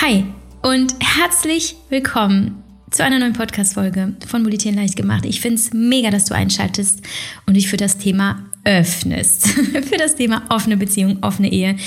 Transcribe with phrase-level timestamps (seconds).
[0.00, 0.24] Hi
[0.62, 2.62] und herzlich willkommen
[2.92, 5.24] zu einer neuen Podcast-Folge von Meditieren leicht gemacht.
[5.24, 7.02] Ich finde es mega, dass du einschaltest
[7.46, 9.48] und dich für das Thema öffnest.
[9.48, 11.78] für das Thema offene Beziehung, offene Ehe.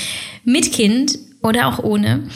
[0.43, 2.27] Mit Kind oder auch ohne.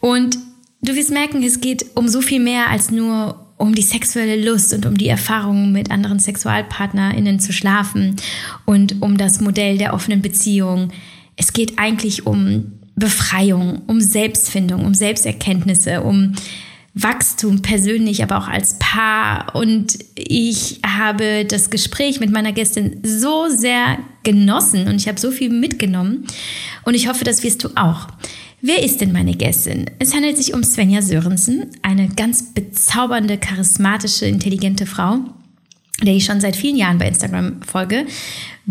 [0.00, 0.36] Und
[0.82, 4.74] du wirst merken, es geht um so viel mehr als nur um die sexuelle Lust
[4.74, 8.16] und um die Erfahrungen mit anderen SexualpartnerInnen zu schlafen
[8.66, 10.90] und um das Modell der offenen Beziehung.
[11.36, 16.34] Es geht eigentlich um Befreiung, um Selbstfindung, um Selbsterkenntnisse, um
[16.94, 19.54] Wachstum persönlich, aber auch als Paar.
[19.54, 25.30] Und ich habe das Gespräch mit meiner Gästin so sehr genossen und ich habe so
[25.30, 26.26] viel mitgenommen.
[26.84, 28.08] Und ich hoffe, das wirst du auch.
[28.62, 29.86] Wer ist denn meine Gästin?
[29.98, 35.20] Es handelt sich um Svenja Sörensen, eine ganz bezaubernde, charismatische, intelligente Frau,
[36.02, 38.06] der ich schon seit vielen Jahren bei Instagram folge,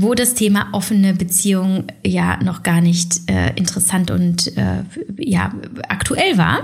[0.01, 4.83] wo das Thema offene Beziehung ja noch gar nicht äh, interessant und äh,
[5.17, 5.53] ja
[5.87, 6.61] aktuell war.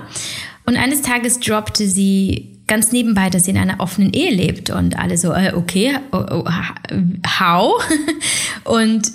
[0.66, 4.98] Und eines Tages droppte sie ganz nebenbei, dass sie in einer offenen Ehe lebt und
[4.98, 6.46] alle so, äh, okay, oh, oh,
[7.40, 7.84] how?
[8.64, 9.12] und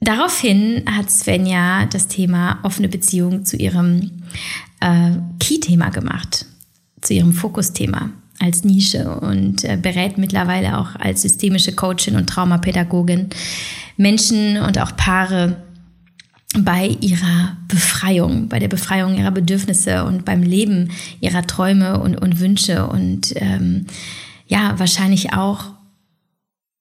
[0.00, 4.22] daraufhin hat Svenja das Thema offene Beziehung zu ihrem
[4.80, 6.46] äh, Key-Thema gemacht,
[7.00, 13.28] zu ihrem Fokusthema als Nische und äh, berät mittlerweile auch als systemische Coachin und Traumapädagogin
[13.96, 15.56] Menschen und auch Paare
[16.58, 22.40] bei ihrer Befreiung, bei der Befreiung ihrer Bedürfnisse und beim Leben ihrer Träume und, und
[22.40, 23.86] Wünsche und ähm,
[24.46, 25.70] ja, wahrscheinlich auch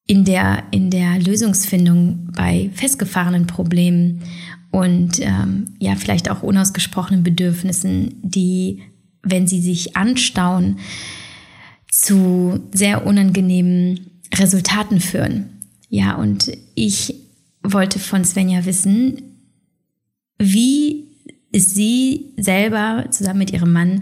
[0.07, 4.23] in der, in der Lösungsfindung bei festgefahrenen Problemen
[4.71, 8.81] und ähm, ja, vielleicht auch unausgesprochenen Bedürfnissen, die,
[9.23, 10.79] wenn sie sich anstauen,
[12.01, 15.49] zu sehr unangenehmen Resultaten führen.
[15.87, 17.13] Ja, und ich
[17.61, 19.21] wollte von Svenja wissen,
[20.39, 21.05] wie
[21.51, 24.01] ist sie selber zusammen mit ihrem Mann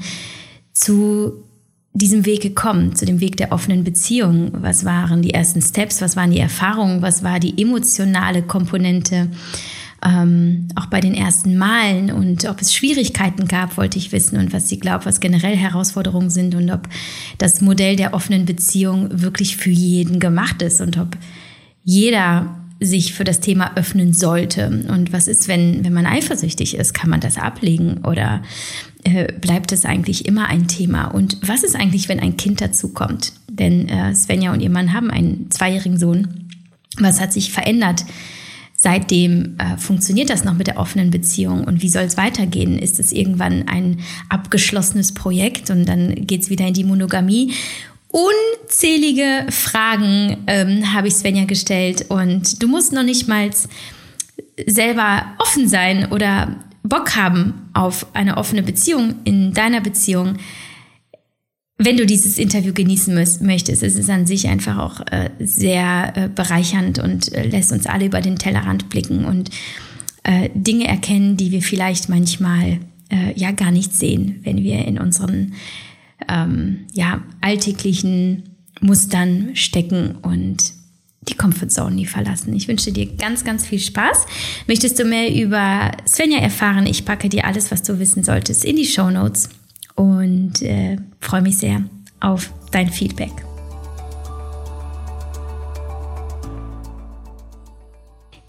[0.74, 1.44] zu
[1.92, 4.52] diesem Weg gekommen, zu dem Weg der offenen Beziehung?
[4.54, 6.00] Was waren die ersten Steps?
[6.00, 7.02] Was waren die Erfahrungen?
[7.02, 9.30] Was war die emotionale Komponente?
[10.06, 14.54] Ähm, auch bei den ersten Malen und ob es Schwierigkeiten gab, wollte ich wissen und
[14.54, 16.88] was sie glaubt, was generell Herausforderungen sind und ob
[17.38, 21.18] das Modell der offenen Beziehung wirklich für jeden gemacht ist und ob
[21.84, 24.86] jeder sich für das Thema öffnen sollte.
[24.88, 26.94] Und was ist, wenn, wenn man eifersüchtig ist?
[26.94, 28.42] Kann man das ablegen oder
[29.04, 31.06] äh, bleibt es eigentlich immer ein Thema?
[31.08, 33.34] Und was ist eigentlich, wenn ein Kind dazukommt?
[33.50, 36.50] Denn äh, Svenja und ihr Mann haben einen zweijährigen Sohn.
[36.98, 38.06] Was hat sich verändert?
[38.82, 42.80] Seitdem äh, funktioniert das noch mit der offenen Beziehung und wie soll es weitergehen?
[42.80, 47.52] Ist es irgendwann ein abgeschlossenes Projekt und dann geht es wieder in die Monogamie?
[48.08, 53.50] Unzählige Fragen ähm, habe ich Svenja gestellt und du musst noch nicht mal
[54.66, 60.38] selber offen sein oder Bock haben auf eine offene Beziehung in deiner Beziehung.
[61.82, 66.28] Wenn du dieses Interview genießen möchtest, es ist an sich einfach auch äh, sehr äh,
[66.28, 69.50] bereichernd und äh, lässt uns alle über den Tellerrand blicken und
[70.24, 72.80] äh, Dinge erkennen, die wir vielleicht manchmal
[73.10, 75.54] äh, ja gar nicht sehen, wenn wir in unseren
[76.28, 78.44] ähm, ja, alltäglichen
[78.82, 80.74] Mustern stecken und
[81.30, 82.54] die Comfortzone nie verlassen.
[82.56, 84.26] Ich wünsche dir ganz, ganz viel Spaß.
[84.68, 86.86] Möchtest du mehr über Svenja erfahren?
[86.88, 89.48] Ich packe dir alles, was du wissen solltest, in die Show Notes
[90.00, 91.84] und äh, freue mich sehr
[92.22, 93.49] auf dein Feedback.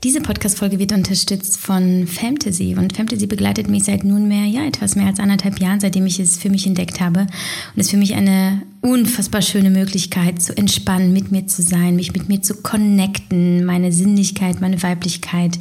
[0.03, 5.09] Diese Podcast-Folge wird unterstützt von Fantasy und Fantasy begleitet mich seit nunmehr, ja, etwas mehr
[5.09, 7.27] als anderthalb Jahren, seitdem ich es für mich entdeckt habe
[7.75, 12.15] und ist für mich eine unfassbar schöne Möglichkeit zu entspannen, mit mir zu sein, mich
[12.15, 15.59] mit mir zu connecten, meine Sinnlichkeit, meine Weiblichkeit,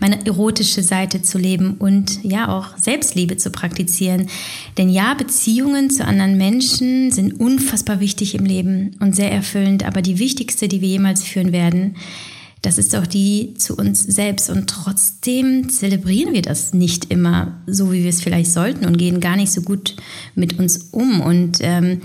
[0.00, 4.30] meine erotische Seite zu leben und ja auch Selbstliebe zu praktizieren.
[4.78, 10.00] Denn ja, Beziehungen zu anderen Menschen sind unfassbar wichtig im Leben und sehr erfüllend, aber
[10.00, 11.96] die wichtigste, die wir jemals führen werden,
[12.62, 14.48] das ist auch die zu uns selbst.
[14.48, 19.20] Und trotzdem zelebrieren wir das nicht immer so, wie wir es vielleicht sollten und gehen
[19.20, 19.96] gar nicht so gut
[20.36, 21.20] mit uns um.
[21.20, 22.00] Und ähm,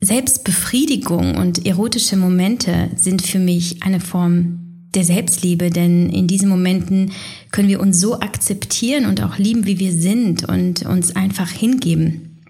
[0.00, 4.58] Selbstbefriedigung und erotische Momente sind für mich eine Form
[4.94, 7.12] der Selbstliebe, denn in diesen Momenten
[7.52, 12.40] können wir uns so akzeptieren und auch lieben, wie wir sind und uns einfach hingeben.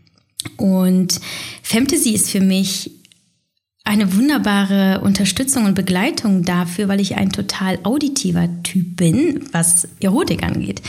[0.57, 1.21] Und
[1.63, 2.91] Fantasy ist für mich
[3.85, 10.45] eine wunderbare Unterstützung und Begleitung dafür, weil ich ein total auditiver Typ bin, was Erotik
[10.45, 10.81] angeht.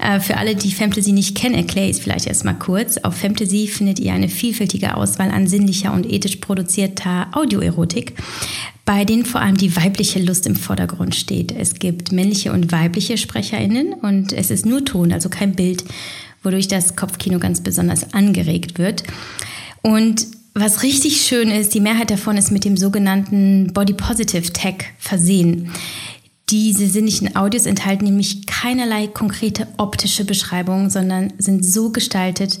[0.00, 2.98] Äh, für alle, die Fantasy nicht kennen, erkläre ich es vielleicht erstmal kurz.
[2.98, 8.14] Auf Fantasy findet ihr eine vielfältige Auswahl an sinnlicher und ethisch produzierter Audioerotik,
[8.84, 11.50] bei denen vor allem die weibliche Lust im Vordergrund steht.
[11.50, 15.84] Es gibt männliche und weibliche SprecherInnen und es ist nur Ton, also kein Bild
[16.46, 19.02] wodurch das Kopfkino ganz besonders angeregt wird.
[19.82, 20.26] Und
[20.58, 25.70] was richtig schön ist, die Mehrheit davon ist mit dem sogenannten Body Positive Tag versehen.
[26.48, 32.58] Diese sinnlichen Audios enthalten nämlich keinerlei konkrete optische Beschreibung, sondern sind so gestaltet,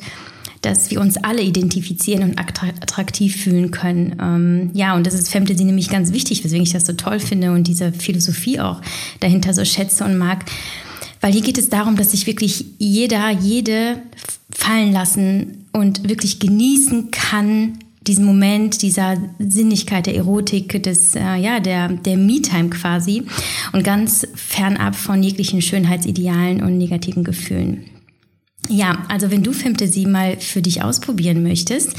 [0.60, 4.16] dass wir uns alle identifizieren und attraktiv fühlen können.
[4.20, 7.52] Ähm, ja, und das ist Fantasy nämlich ganz wichtig, weswegen ich das so toll finde
[7.52, 8.82] und diese Philosophie auch
[9.20, 10.44] dahinter so schätze und mag.
[11.22, 14.02] Weil hier geht es darum, dass sich wirklich jeder, jede
[14.50, 21.60] fallen lassen und wirklich genießen kann, diesen Moment dieser Sinnlichkeit, der Erotik, des, äh, ja,
[21.60, 23.24] der, der Me-Time quasi
[23.72, 27.84] und ganz fernab von jeglichen Schönheitsidealen und negativen Gefühlen.
[28.68, 31.92] Ja, also wenn du Fantasy mal für dich ausprobieren möchtest,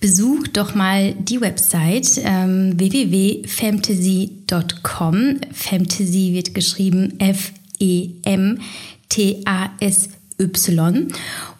[0.00, 5.40] besuch doch mal die Website ähm, www.fantasy.com.
[5.52, 8.64] Fantasy wird geschrieben F-E-M-T-A-S-Y.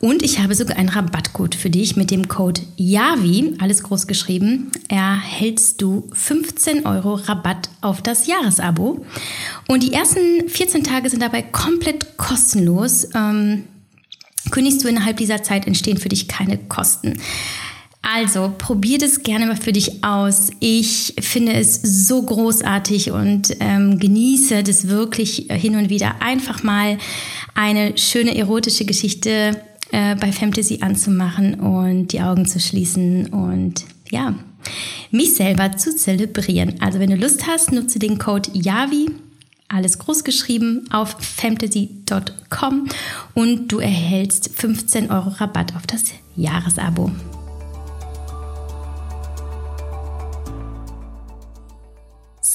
[0.01, 4.73] Und ich habe sogar einen Rabattcode für dich mit dem Code YAVI, alles groß geschrieben,
[4.89, 9.05] erhältst du 15 Euro Rabatt auf das Jahresabo.
[9.69, 13.09] Und die ersten 14 Tage sind dabei komplett kostenlos.
[13.15, 13.65] Ähm,
[14.51, 17.15] kündigst du innerhalb dieser Zeit, entstehen für dich keine Kosten.
[18.03, 20.51] Also probier das gerne mal für dich aus.
[20.61, 26.99] Ich finde es so großartig und ähm, genieße das wirklich hin und wieder einfach mal
[27.55, 29.61] eine schöne erotische Geschichte
[29.93, 34.35] äh, bei Fantasy anzumachen und die Augen zu schließen und ja,
[35.11, 36.81] mich selber zu zelebrieren.
[36.81, 39.11] Also wenn du Lust hast, nutze den Code YAVI
[39.69, 42.89] alles groß geschrieben auf fantasy.com
[43.35, 46.05] und du erhältst 15 Euro Rabatt auf das
[46.37, 47.11] Jahresabo.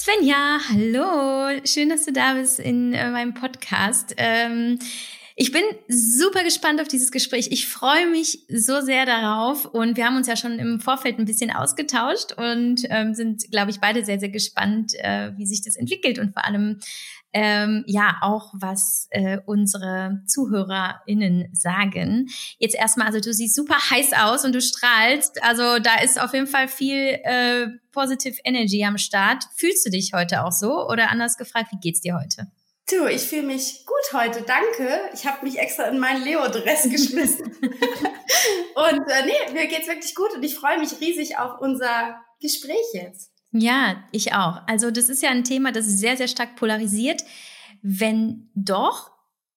[0.09, 4.15] Svenja, hallo, schön, dass du da bist in äh, meinem Podcast.
[4.17, 4.79] Ähm,
[5.35, 7.49] ich bin super gespannt auf dieses Gespräch.
[7.51, 11.25] Ich freue mich so sehr darauf und wir haben uns ja schon im Vorfeld ein
[11.25, 15.75] bisschen ausgetauscht und ähm, sind, glaube ich, beide sehr, sehr gespannt, äh, wie sich das
[15.75, 16.79] entwickelt und vor allem
[17.33, 22.29] ähm, ja auch was äh, unsere ZuhörerInnen sagen.
[22.57, 25.43] Jetzt erstmal, also du siehst super heiß aus und du strahlst.
[25.43, 29.43] Also da ist auf jeden Fall viel äh, Positive Energy am Start.
[29.55, 30.87] Fühlst du dich heute auch so?
[30.87, 32.47] Oder anders gefragt, wie geht's dir heute?
[32.89, 34.99] Du, ich fühle mich gut heute, danke.
[35.13, 37.45] Ich habe mich extra in meinen Leo-Dress geschmissen.
[37.45, 42.77] und äh, nee, mir geht's wirklich gut und ich freue mich riesig auf unser Gespräch
[42.93, 43.31] jetzt.
[43.51, 44.61] Ja, ich auch.
[44.67, 47.23] Also das ist ja ein Thema, das sehr, sehr stark polarisiert,
[47.81, 49.11] wenn doch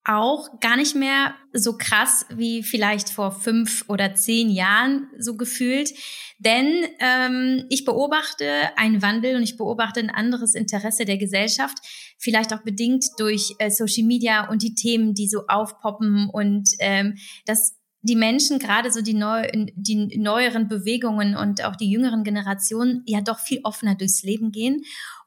[0.05, 5.93] auch gar nicht mehr so krass wie vielleicht vor fünf oder zehn Jahren so gefühlt.
[6.39, 11.79] Denn ähm, ich beobachte einen Wandel und ich beobachte ein anderes Interesse der Gesellschaft,
[12.19, 17.17] vielleicht auch bedingt durch äh, Social Media und die Themen, die so aufpoppen und ähm,
[17.47, 23.03] dass die Menschen, gerade so die, neu, die neueren Bewegungen und auch die jüngeren Generationen,
[23.07, 24.83] ja doch viel offener durchs Leben gehen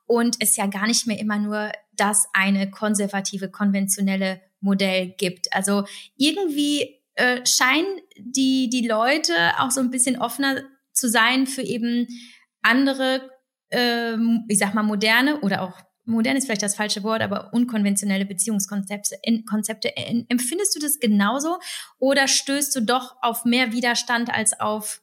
[0.05, 5.53] und es ja gar nicht mehr immer nur das eine konservative, konventionelle Modell gibt.
[5.53, 5.85] Also
[6.17, 10.61] irgendwie äh, scheinen die, die Leute auch so ein bisschen offener
[10.91, 12.07] zu sein für eben
[12.61, 13.29] andere,
[13.69, 14.17] äh,
[14.47, 19.17] ich sag mal, moderne oder auch modern ist vielleicht das falsche Wort, aber unkonventionelle Beziehungskonzepte.
[19.47, 19.95] Konzepte.
[19.95, 21.59] Empfindest du das genauso
[21.99, 25.01] oder stößt du doch auf mehr Widerstand als auf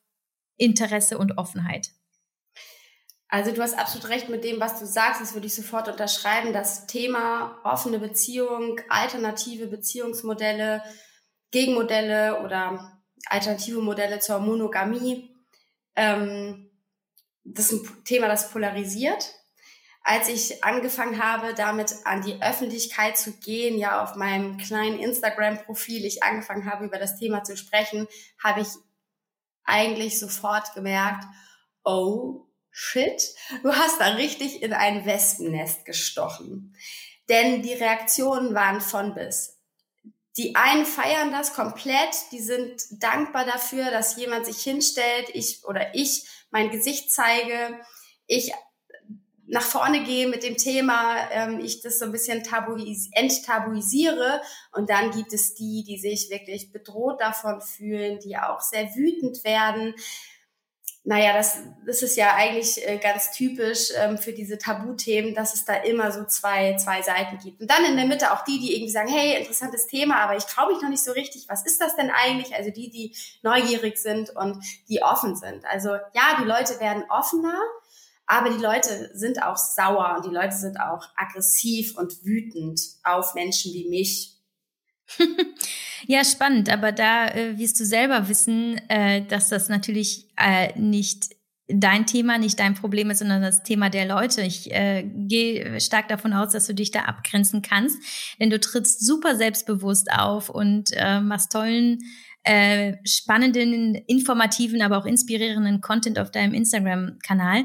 [0.57, 1.91] Interesse und Offenheit?
[3.29, 5.21] Also du hast absolut recht mit dem, was du sagst.
[5.23, 6.53] Das würde ich sofort unterschreiben.
[6.53, 10.83] Das Thema offene Beziehung, alternative Beziehungsmodelle,
[11.51, 15.35] Gegenmodelle oder alternative Modelle zur Monogamie.
[15.97, 16.71] Ähm,
[17.43, 19.35] das ist ein Thema, das polarisiert.
[20.05, 26.05] Als ich angefangen habe, damit an die Öffentlichkeit zu gehen, ja auf meinem kleinen Instagram-Profil,
[26.05, 28.09] ich angefangen habe, über das Thema zu sprechen,
[28.43, 28.69] habe ich
[29.65, 31.25] eigentlich sofort gemerkt,
[31.85, 36.75] oh, shit, du hast da richtig in ein Wespennest gestochen.
[37.29, 39.61] Denn die Reaktionen waren von bis.
[40.37, 45.95] Die einen feiern das komplett, die sind dankbar dafür, dass jemand sich hinstellt, ich oder
[45.95, 47.79] ich mein Gesicht zeige,
[48.27, 48.53] ich
[49.53, 54.41] nach vorne gehe mit dem Thema, ähm, ich das so ein bisschen tabuis enttabuisiere.
[54.73, 59.45] Und dann gibt es die, die sich wirklich bedroht davon fühlen, die auch sehr wütend
[59.45, 59.95] werden
[61.05, 65.65] naja, das, das ist ja eigentlich äh, ganz typisch ähm, für diese Tabuthemen, dass es
[65.65, 67.61] da immer so zwei, zwei Seiten gibt.
[67.61, 70.45] Und dann in der Mitte auch die, die irgendwie sagen, hey, interessantes Thema, aber ich
[70.45, 72.55] traue mich noch nicht so richtig, was ist das denn eigentlich?
[72.55, 75.65] Also die, die neugierig sind und die offen sind.
[75.67, 77.59] Also ja, die Leute werden offener,
[78.33, 83.35] aber die Leute sind auch sauer und die Leute sind auch aggressiv und wütend auf
[83.35, 84.39] Menschen wie mich.
[86.09, 91.29] Ja, spannend, aber da äh, wirst du selber wissen, äh, dass das natürlich äh, nicht
[91.69, 94.43] dein Thema, nicht dein Problem ist, sondern das Thema der Leute.
[94.43, 98.03] Ich äh, gehe stark davon aus, dass du dich da abgrenzen kannst,
[98.41, 102.01] denn du trittst super selbstbewusst auf und äh, machst tollen,
[102.45, 107.65] äh, spannenden, informativen, aber auch inspirierenden Content auf deinem Instagram-Kanal.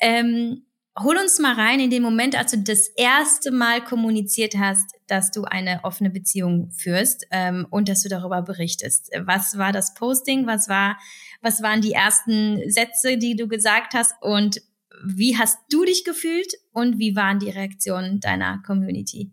[0.00, 0.64] Ähm,
[0.98, 5.30] hol uns mal rein in den Moment, als du das erste Mal kommuniziert hast, dass
[5.30, 9.10] du eine offene Beziehung führst ähm, und dass du darüber berichtest.
[9.24, 10.46] Was war das Posting?
[10.46, 10.98] Was war,
[11.40, 14.14] was waren die ersten Sätze, die du gesagt hast?
[14.20, 14.60] Und
[15.04, 19.30] wie hast du dich gefühlt und wie waren die Reaktionen deiner Community?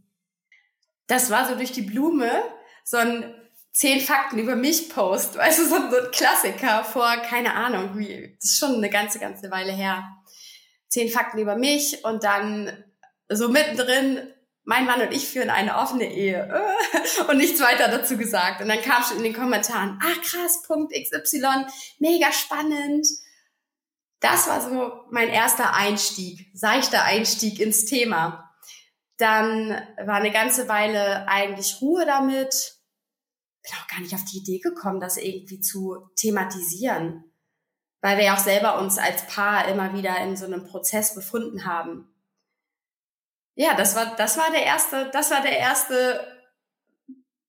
[1.08, 2.30] Das war so durch die Blume,
[2.84, 3.24] so ein
[3.80, 8.52] zehn Fakten über mich Post, weißt du, so ein Klassiker vor, keine Ahnung, wie, das
[8.52, 10.04] ist schon eine ganze, ganze Weile her
[10.90, 12.84] zehn Fakten über mich und dann
[13.30, 14.34] so mittendrin,
[14.66, 16.54] mein Mann und ich führen eine offene Ehe
[17.30, 18.60] und nichts weiter dazu gesagt.
[18.60, 21.66] Und dann kam schon in den Kommentaren, ach krass, Punkt XY,
[22.00, 23.08] mega spannend.
[24.20, 28.52] Das war so mein erster Einstieg, seichter Einstieg ins Thema.
[29.18, 29.70] Dann
[30.04, 32.79] war eine ganze Weile eigentlich Ruhe damit.
[33.62, 37.24] Bin auch gar nicht auf die Idee gekommen, das irgendwie zu thematisieren
[38.02, 41.66] weil wir ja auch selber uns als Paar immer wieder in so einem Prozess befunden
[41.66, 42.08] haben.
[43.56, 46.26] Ja, das war, das war der erste, das war der erste,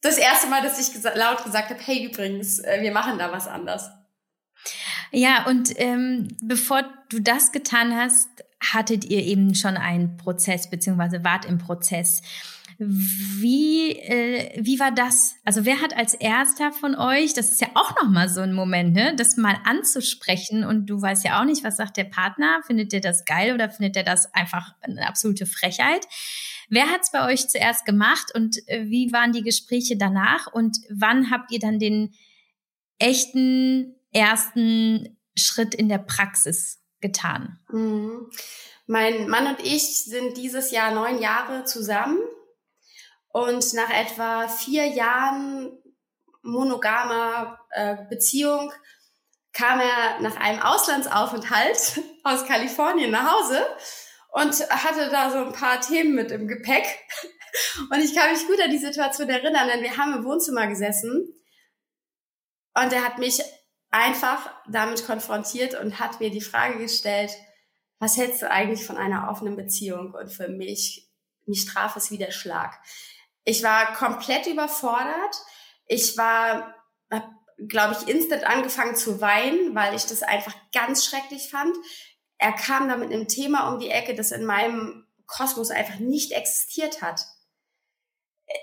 [0.00, 3.30] das erste Mal, dass ich gesa laut gesagt habe, hey, übrigens, äh, wir machen da
[3.30, 3.90] was anders.
[5.12, 8.28] Ja, und ähm, bevor du das getan hast,
[8.60, 12.22] hattet ihr eben schon einen Prozess, beziehungsweise wart im Prozess.
[12.82, 15.34] Wie, äh, wie war das?
[15.44, 18.94] Also wer hat als erster von euch, das ist ja auch nochmal so ein Moment,
[18.94, 22.62] ne, das mal anzusprechen und du weißt ja auch nicht, was sagt der Partner?
[22.66, 26.06] Findet der das geil oder findet der das einfach eine absolute Frechheit?
[26.70, 30.78] Wer hat es bei euch zuerst gemacht und äh, wie waren die Gespräche danach und
[30.88, 32.14] wann habt ihr dann den
[32.98, 37.58] echten ersten Schritt in der Praxis getan?
[37.70, 38.30] Mhm.
[38.86, 42.18] Mein Mann und ich sind dieses Jahr neun Jahre zusammen.
[43.32, 45.72] Und nach etwa vier Jahren
[46.42, 48.72] monogamer äh, Beziehung
[49.52, 53.66] kam er nach einem Auslandsaufenthalt aus Kalifornien nach Hause
[54.32, 56.84] und hatte da so ein paar Themen mit im Gepäck.
[57.90, 61.34] Und ich kann mich gut an die Situation erinnern, denn wir haben im Wohnzimmer gesessen
[62.74, 63.42] und er hat mich
[63.90, 67.32] einfach damit konfrontiert und hat mir die Frage gestellt,
[67.98, 70.14] was hältst du eigentlich von einer offenen Beziehung?
[70.14, 71.10] Und für mich,
[71.46, 72.78] mich traf es wie der Schlag.
[73.44, 75.36] Ich war komplett überfordert.
[75.86, 76.74] Ich war,
[77.68, 81.74] glaube ich, instant angefangen zu weinen, weil ich das einfach ganz schrecklich fand.
[82.38, 86.32] Er kam da mit einem Thema um die Ecke, das in meinem Kosmos einfach nicht
[86.32, 87.26] existiert hat.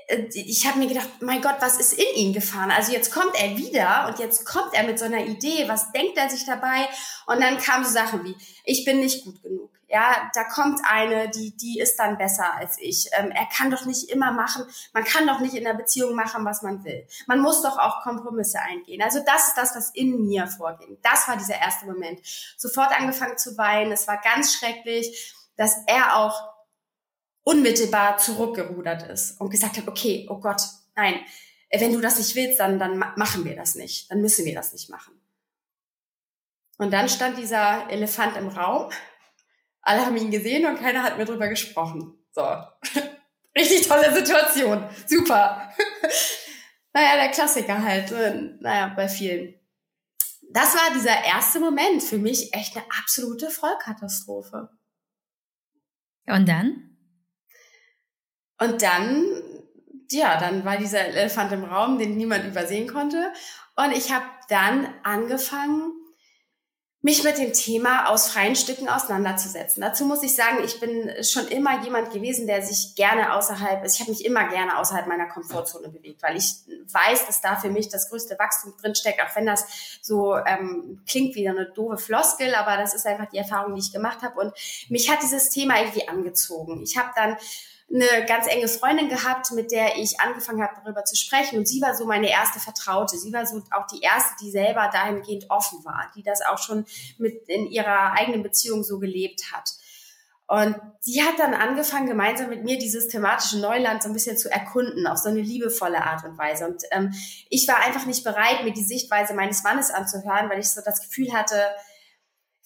[0.08, 2.72] Äh, ich habe mir gedacht, mein Gott, was ist in ihn gefahren?
[2.72, 6.18] Also jetzt kommt er wieder und jetzt kommt er mit so einer Idee, was denkt
[6.18, 6.88] er sich dabei?
[7.26, 9.77] Und dann kamen so Sachen wie, ich bin nicht gut genug.
[9.89, 13.10] Ja, da kommt eine, die, die ist dann besser als ich.
[13.17, 16.44] Ähm, er kann doch nicht immer machen, man kann doch nicht in der Beziehung machen,
[16.44, 17.08] was man will.
[17.25, 19.01] Man muss doch auch Kompromisse eingehen.
[19.01, 20.98] Also das ist das, was in mir vorging.
[21.03, 22.20] Das war dieser erste Moment.
[22.58, 23.94] Sofort angefangen zu weinen.
[23.94, 26.53] Es war ganz schrecklich, dass er auch
[27.44, 30.63] unmittelbar zurückgerudert ist und gesagt hat, okay, oh Gott,
[30.96, 31.22] nein,
[31.72, 34.12] wenn du das nicht willst, dann, dann machen wir das nicht.
[34.12, 35.13] Dann müssen wir das nicht machen.
[36.77, 38.91] Und dann stand dieser Elefant im Raum
[39.88, 42.13] alle haben ihn gesehen und keiner hat mehr drüber gesprochen.
[42.32, 42.41] So.
[43.58, 44.84] Richtig tolle Situation.
[45.08, 45.74] Super.
[46.94, 48.12] naja, der Klassiker halt.
[48.62, 49.56] Naja, bei vielen.
[50.51, 54.70] Das war dieser erste Moment für mich echt eine absolute Vollkatastrophe.
[56.27, 56.98] Und dann?
[58.60, 59.25] Und dann,
[60.12, 63.32] ja, dann war dieser Elefant im Raum, den niemand übersehen konnte.
[63.75, 65.94] Und ich habe dann angefangen,
[67.01, 69.82] mich mit dem Thema aus freien Stücken auseinanderzusetzen.
[69.82, 74.00] Dazu muss ich sagen, ich bin schon immer jemand gewesen, der sich gerne außerhalb, ich
[74.00, 76.56] habe mich immer gerne außerhalb meiner Komfortzone bewegt, weil ich
[76.92, 81.36] weiß, dass da für mich das größte Wachstum drinsteckt, auch wenn das so ähm, klingt
[81.36, 84.39] wie eine doofe Floskel, aber das ist einfach die Erfahrung, die ich gemacht habe.
[84.39, 84.54] Und
[84.89, 86.82] mich hat dieses Thema irgendwie angezogen.
[86.82, 87.38] Ich habe dann
[87.94, 91.58] eine ganz enge Freundin gehabt, mit der ich angefangen habe, darüber zu sprechen.
[91.58, 93.17] Und sie war so meine erste Vertraute.
[93.17, 96.86] Sie war so auch die erste, die selber dahingehend offen war, die das auch schon
[97.17, 99.70] mit in ihrer eigenen Beziehung so gelebt hat.
[100.50, 104.50] Und sie hat dann angefangen, gemeinsam mit mir dieses thematische Neuland so ein bisschen zu
[104.50, 106.67] erkunden, auf so eine liebevolle Art und Weise.
[106.67, 107.13] Und ähm,
[107.50, 111.01] ich war einfach nicht bereit, mir die Sichtweise meines Mannes anzuhören, weil ich so das
[111.01, 111.62] Gefühl hatte,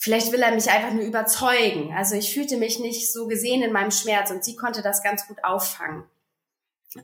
[0.01, 1.93] vielleicht will er mich einfach nur überzeugen.
[1.95, 5.27] Also ich fühlte mich nicht so gesehen in meinem Schmerz und sie konnte das ganz
[5.27, 6.05] gut auffangen.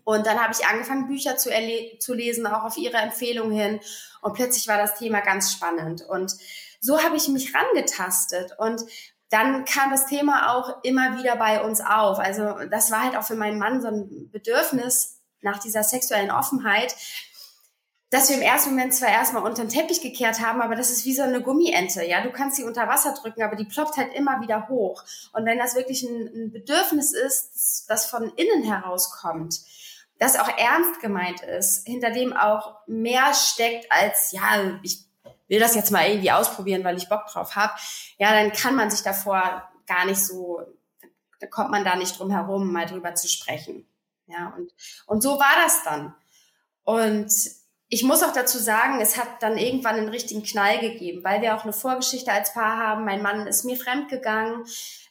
[0.03, 1.51] Und dann habe ich angefangen, Bücher zu,
[1.99, 3.79] zu lesen, auch auf ihre Empfehlung hin.
[4.21, 6.01] Und plötzlich war das Thema ganz spannend.
[6.09, 6.35] Und
[6.81, 8.53] so habe ich mich rangetastet.
[8.57, 8.81] Und
[9.29, 12.17] dann kam das Thema auch immer wieder bei uns auf.
[12.17, 16.95] Also das war halt auch für meinen Mann so ein Bedürfnis nach dieser sexuellen Offenheit,
[18.09, 21.05] dass wir im ersten Moment zwar erstmal unter den Teppich gekehrt haben, aber das ist
[21.05, 22.05] wie so eine Gummiente.
[22.05, 25.03] Ja, du kannst sie unter Wasser drücken, aber die ploppt halt immer wieder hoch.
[25.33, 29.59] Und wenn das wirklich ein, ein Bedürfnis ist, das von innen herauskommt,
[30.19, 35.05] das auch ernst gemeint ist, hinter dem auch mehr steckt als, ja, ich
[35.49, 37.73] will das jetzt mal irgendwie ausprobieren, weil ich Bock drauf habe,
[38.17, 40.61] ja, dann kann man sich davor gar nicht so,
[41.39, 43.87] da kommt man da nicht drum herum, mal drüber zu sprechen.
[44.27, 44.73] Ja, und,
[45.05, 46.15] und so war das dann.
[46.83, 47.31] Und
[47.89, 51.55] ich muss auch dazu sagen, es hat dann irgendwann einen richtigen Knall gegeben, weil wir
[51.55, 53.05] auch eine Vorgeschichte als Paar haben.
[53.05, 54.65] Mein Mann ist mir fremd gegangen,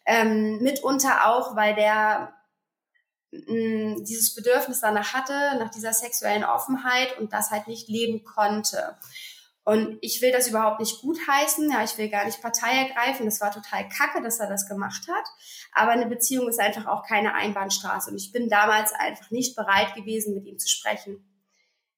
[0.04, 2.34] ähm, mitunter auch, weil der
[3.32, 8.24] mh, mm, dieses Bedürfnis danach hatte, nach dieser sexuellen Offenheit und das halt nicht leben
[8.24, 8.96] konnte.
[9.64, 13.26] Und ich will das überhaupt nicht gutheißen, ja, ich will gar nicht Partei ergreifen.
[13.26, 15.24] Das war total kacke, dass er das gemacht hat.
[15.72, 18.10] Aber eine Beziehung ist einfach auch keine Einbahnstraße.
[18.10, 21.35] Und ich bin damals einfach nicht bereit gewesen, mit ihm zu sprechen.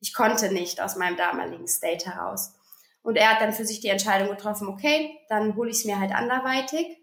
[0.00, 2.54] Ich konnte nicht aus meinem damaligen State heraus.
[3.02, 5.98] Und er hat dann für sich die Entscheidung getroffen, okay, dann hole ich es mir
[5.98, 6.98] halt anderweitig.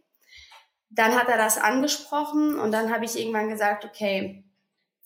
[0.90, 4.46] Dann hat er das angesprochen und dann habe ich irgendwann gesagt, okay,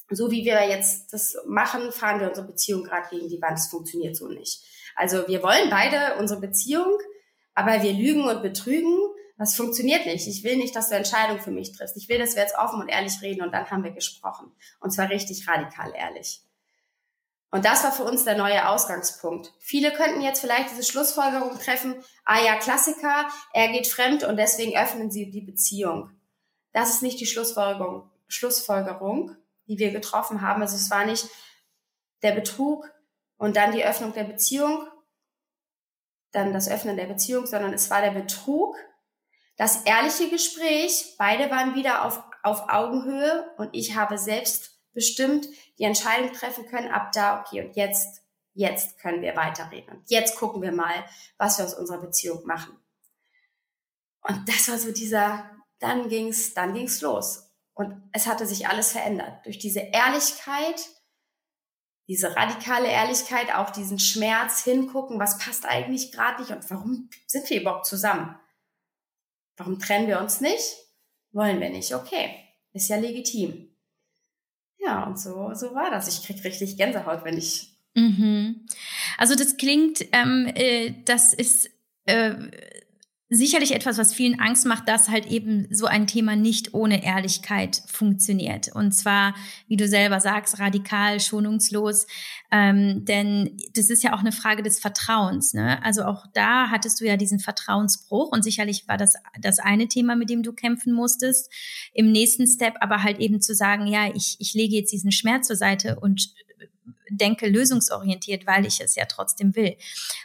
[0.10, 3.58] so wie wir jetzt das machen, fahren wir unsere Beziehung gerade gegen die Wand.
[3.58, 4.64] Das funktioniert so nicht.
[4.96, 6.98] Also wir wollen beide unsere Beziehung,
[7.54, 8.98] aber wir lügen und betrügen.
[9.38, 10.28] Das funktioniert nicht.
[10.28, 11.96] Ich will nicht, dass du Entscheidungen für mich triffst.
[11.96, 14.52] Ich will, dass wir jetzt offen und ehrlich reden und dann haben wir gesprochen.
[14.82, 16.42] Und zwar richtig radikal ehrlich.
[17.52, 19.54] Und das war für uns der neue Ausgangspunkt.
[19.60, 24.78] Viele könnten jetzt vielleicht diese Schlussfolgerung treffen, ah ja, Klassiker, er geht fremd und deswegen
[24.78, 26.12] öffnen sie die Beziehung.
[26.74, 29.36] Das ist nicht die Schlussfolgerung, Schlussfolgerung,
[29.68, 30.62] die wir getroffen haben.
[30.62, 31.28] Also es war nicht
[32.22, 32.92] der Betrug
[33.38, 34.88] und dann die Öffnung der Beziehung,
[36.32, 38.76] dann das Öffnen der Beziehung, sondern es war der Betrug,
[39.58, 45.86] das ehrliche Gespräch, beide waren wieder auf, auf Augenhöhe und ich habe selbst bestimmt die
[45.86, 48.22] Entscheidung treffen können, ab da, okay, und jetzt,
[48.54, 49.96] jetzt können wir weiterreden.
[49.96, 51.06] Und jetzt gucken wir mal,
[51.38, 52.78] was wir aus unserer Beziehung machen.
[54.20, 57.50] Und das war so dieser, dann ging's, dann ging's los.
[57.76, 59.46] Und es hatte sich alles verändert.
[59.46, 60.90] Durch diese Ehrlichkeit,
[62.10, 67.50] diese radikale Ehrlichkeit, auch diesen Schmerz hingucken, was passt eigentlich gerade nicht und warum sind
[67.50, 68.38] wir überhaupt zusammen?
[69.56, 70.76] Warum trennen wir uns nicht?
[71.32, 71.96] Wollen wir nicht?
[71.96, 72.36] Okay,
[72.74, 73.69] ist ja legitim.
[74.80, 76.08] Ja, und so, so war das.
[76.08, 77.74] Ich krieg richtig Gänsehaut, wenn ich.
[77.96, 78.66] Mhm.
[79.18, 81.70] Also das klingt, ähm, äh, das ist
[82.06, 82.34] äh,
[83.30, 87.84] sicherlich etwas, was vielen Angst macht, dass halt eben so ein Thema nicht ohne Ehrlichkeit
[87.86, 88.70] funktioniert.
[88.74, 89.36] Und zwar,
[89.68, 92.08] wie du selber sagst, radikal, schonungslos.
[92.52, 95.54] Ähm, denn das ist ja auch eine Frage des Vertrauens.
[95.54, 95.84] Ne?
[95.84, 100.16] Also auch da hattest du ja diesen Vertrauensbruch und sicherlich war das das eine Thema,
[100.16, 101.52] mit dem du kämpfen musstest.
[101.94, 105.48] Im nächsten Step aber halt eben zu sagen, ja, ich, ich lege jetzt diesen Schmerz
[105.48, 106.34] zur Seite und
[107.12, 109.78] denke lösungsorientiert, weil ich es ja trotzdem will.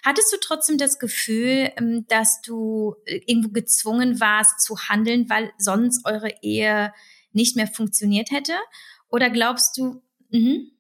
[0.04, 5.52] Hattest du trotzdem das Gefühl, ähm, dass du äh, irgendwo gezwungen warst zu handeln, weil
[5.58, 6.92] sonst eure Ehe
[7.32, 8.54] nicht mehr funktioniert hätte?
[9.08, 10.70] Oder glaubst du, mh?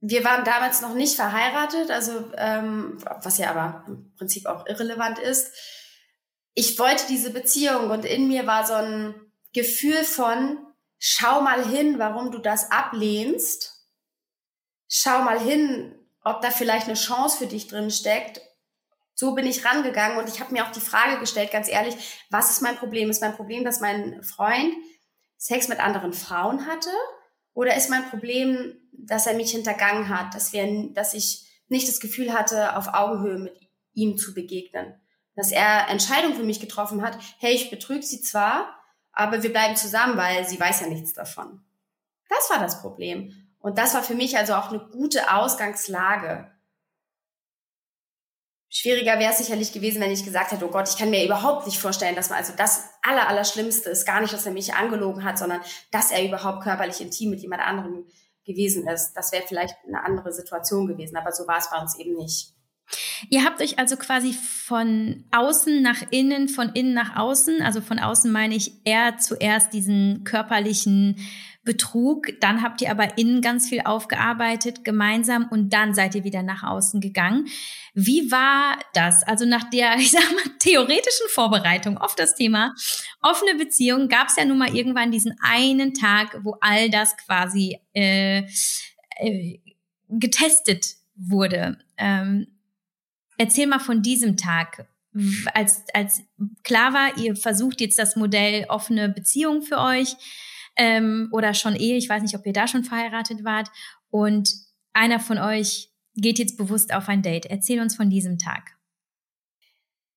[0.00, 5.18] Wir waren damals noch nicht verheiratet, also ähm, was ja aber im Prinzip auch irrelevant
[5.18, 5.52] ist.
[6.54, 9.14] Ich wollte diese Beziehung und in mir war so ein
[9.52, 10.58] Gefühl von,
[10.98, 13.75] schau mal hin, warum du das ablehnst
[14.88, 18.40] schau mal hin, ob da vielleicht eine Chance für dich drin steckt.
[19.14, 21.96] So bin ich rangegangen und ich habe mir auch die Frage gestellt, ganz ehrlich,
[22.30, 23.08] was ist mein Problem?
[23.08, 24.74] Ist mein Problem, dass mein Freund
[25.38, 26.90] Sex mit anderen Frauen hatte?
[27.54, 32.00] Oder ist mein Problem, dass er mich hintergangen hat, dass, wir, dass ich nicht das
[32.00, 33.54] Gefühl hatte, auf Augenhöhe mit
[33.94, 35.00] ihm zu begegnen?
[35.34, 38.78] Dass er Entscheidungen für mich getroffen hat, hey, ich betrüge sie zwar,
[39.12, 41.64] aber wir bleiben zusammen, weil sie weiß ja nichts davon.
[42.28, 43.45] Das war das Problem.
[43.66, 46.48] Und das war für mich also auch eine gute Ausgangslage.
[48.68, 51.66] Schwieriger wäre es sicherlich gewesen, wenn ich gesagt hätte, oh Gott, ich kann mir überhaupt
[51.66, 55.24] nicht vorstellen, dass man, also das Aller, Allerschlimmste ist gar nicht, dass er mich angelogen
[55.24, 58.06] hat, sondern dass er überhaupt körperlich intim mit jemand anderem
[58.44, 59.14] gewesen ist.
[59.14, 62.52] Das wäre vielleicht eine andere Situation gewesen, aber so war es bei uns eben nicht.
[63.30, 67.98] Ihr habt euch also quasi von außen nach innen, von innen nach außen, also von
[67.98, 71.16] außen meine ich eher zuerst diesen körperlichen
[71.66, 76.42] Betrug, dann habt ihr aber innen ganz viel aufgearbeitet gemeinsam und dann seid ihr wieder
[76.42, 77.48] nach außen gegangen.
[77.92, 79.22] Wie war das?
[79.24, 82.74] Also nach der, ich sag mal, theoretischen Vorbereitung auf das Thema
[83.20, 87.78] offene Beziehung gab es ja nun mal irgendwann diesen einen Tag, wo all das quasi
[87.92, 88.44] äh,
[89.18, 89.58] äh,
[90.08, 91.76] getestet wurde.
[91.98, 92.46] Ähm,
[93.38, 94.86] Erzähl mal von diesem Tag,
[95.54, 96.22] als, als
[96.62, 100.16] klar war, ihr versucht jetzt das Modell offene Beziehung für euch
[100.76, 103.70] ähm, oder schon Ehe, ich weiß nicht, ob ihr da schon verheiratet wart
[104.10, 104.50] und
[104.92, 107.46] einer von euch geht jetzt bewusst auf ein Date.
[107.46, 108.76] Erzähl uns von diesem Tag.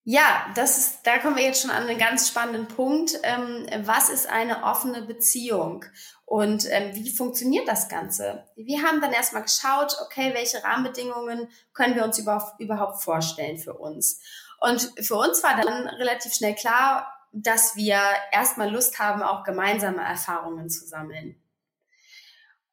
[0.05, 3.11] Ja, das ist, da kommen wir jetzt schon an einen ganz spannenden Punkt.
[3.21, 5.85] Ähm, was ist eine offene Beziehung?
[6.25, 8.45] Und ähm, wie funktioniert das Ganze?
[8.55, 13.73] Wir haben dann erstmal geschaut, okay, welche Rahmenbedingungen können wir uns überhaupt, überhaupt vorstellen für
[13.73, 14.21] uns?
[14.61, 17.99] Und für uns war dann relativ schnell klar, dass wir
[18.31, 21.41] erstmal Lust haben, auch gemeinsame Erfahrungen zu sammeln.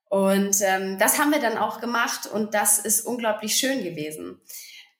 [0.08, 4.40] Und ähm, das haben wir dann auch gemacht und das ist unglaublich schön gewesen.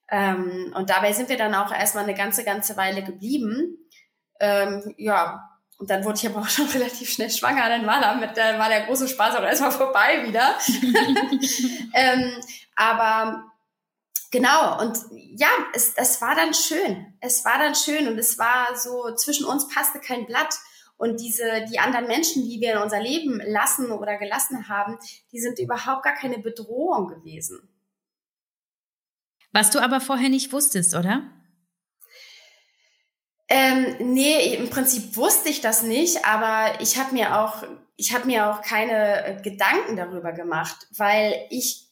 [0.09, 3.79] Ähm, und dabei sind wir dann auch erstmal eine ganze, ganze Weile geblieben.
[4.41, 7.69] Ähm, ja, und dann wurde ich aber auch schon relativ schnell schwanger.
[7.69, 10.57] Dann war, da mit, dann war der große Spaß auch erstmal vorbei wieder.
[11.95, 12.41] ähm,
[12.75, 13.45] aber
[14.37, 17.15] genau, und ja, es, es war dann schön.
[17.21, 20.55] Es war dann schön und es war so, zwischen uns passte kein Blatt.
[20.99, 24.99] Und diese, die anderen Menschen, die wir in unser Leben lassen oder gelassen haben,
[25.33, 27.69] die sind überhaupt gar keine Bedrohung gewesen.
[29.53, 31.31] Was du aber vorher nicht wusstest, oder?
[33.49, 37.63] Ähm, nee, im Prinzip wusste ich das nicht, aber ich habe mir auch,
[37.97, 41.86] ich habe mir auch keine äh, Gedanken darüber gemacht, weil ich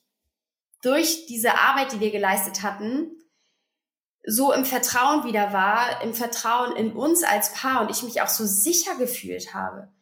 [0.85, 3.11] durch diese Arbeit, die wir geleistet hatten,
[4.27, 8.29] so im Vertrauen wieder war, im Vertrauen in uns als Paar und ich mich auch
[8.29, 9.93] so sicher gefühlt habe.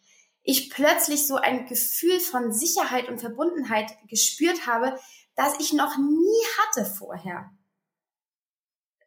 [0.43, 4.99] Ich plötzlich so ein Gefühl von Sicherheit und Verbundenheit gespürt habe,
[5.37, 7.51] das ich noch nie hatte vorher.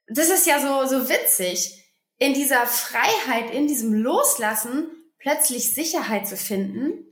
[0.08, 1.82] Das ist ja so, so witzig.
[2.18, 7.05] In dieser Freiheit, in diesem Loslassen plötzlich Sicherheit zu finden.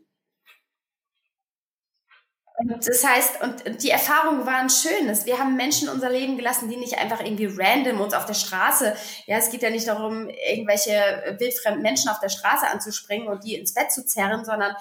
[2.70, 5.08] Und das heißt, und die Erfahrungen waren schön.
[5.26, 8.96] Wir haben Menschen unser Leben gelassen, die nicht einfach irgendwie random uns auf der Straße,
[9.26, 13.56] ja, es geht ja nicht darum, irgendwelche wildfremden Menschen auf der Straße anzuspringen und die
[13.56, 14.76] ins Bett zu zerren, sondern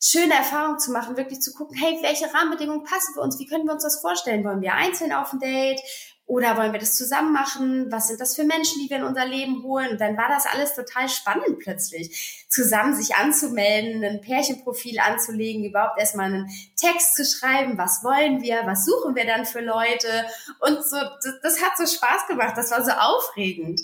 [0.00, 3.38] schöne Erfahrungen zu machen, wirklich zu gucken, hey, welche Rahmenbedingungen passen für uns?
[3.38, 4.44] Wie können wir uns das vorstellen?
[4.44, 5.80] Wollen wir einzeln auf ein Date?
[6.28, 7.90] Oder wollen wir das zusammen machen?
[7.92, 9.92] Was sind das für Menschen, die wir in unser Leben holen?
[9.92, 12.44] Und dann war das alles total spannend plötzlich.
[12.48, 17.76] Zusammen sich anzumelden, ein Pärchenprofil anzulegen, überhaupt erstmal einen Text zu schreiben.
[17.76, 18.62] Was wollen wir?
[18.64, 20.26] Was suchen wir dann für Leute?
[20.60, 22.54] Und so, das, das hat so Spaß gemacht.
[22.56, 23.80] Das war so aufregend.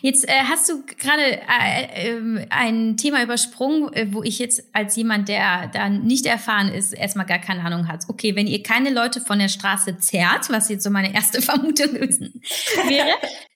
[0.00, 4.96] Jetzt äh, hast du gerade äh, äh, ein Thema übersprungen, äh, wo ich jetzt als
[4.96, 8.04] jemand, der da nicht erfahren ist, erstmal gar keine Ahnung hat.
[8.08, 11.94] Okay, wenn ihr keine Leute von der Straße zerrt, was jetzt so meine erste Vermutung
[11.94, 12.42] gewesen
[12.88, 13.14] wäre,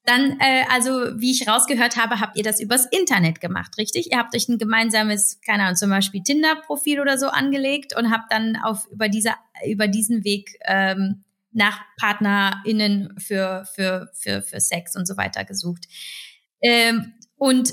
[0.08, 0.90] dann, äh, also
[1.20, 4.10] wie ich rausgehört habe, habt ihr das übers Internet gemacht, richtig?
[4.10, 8.32] Ihr habt euch ein gemeinsames, keine Ahnung, zum Beispiel Tinder-Profil oder so angelegt und habt
[8.32, 14.96] dann auf über dieser über diesen Weg ähm, nach PartnerInnen für, für, für, für Sex
[14.96, 15.86] und so weiter gesucht.
[16.60, 17.72] Ähm, und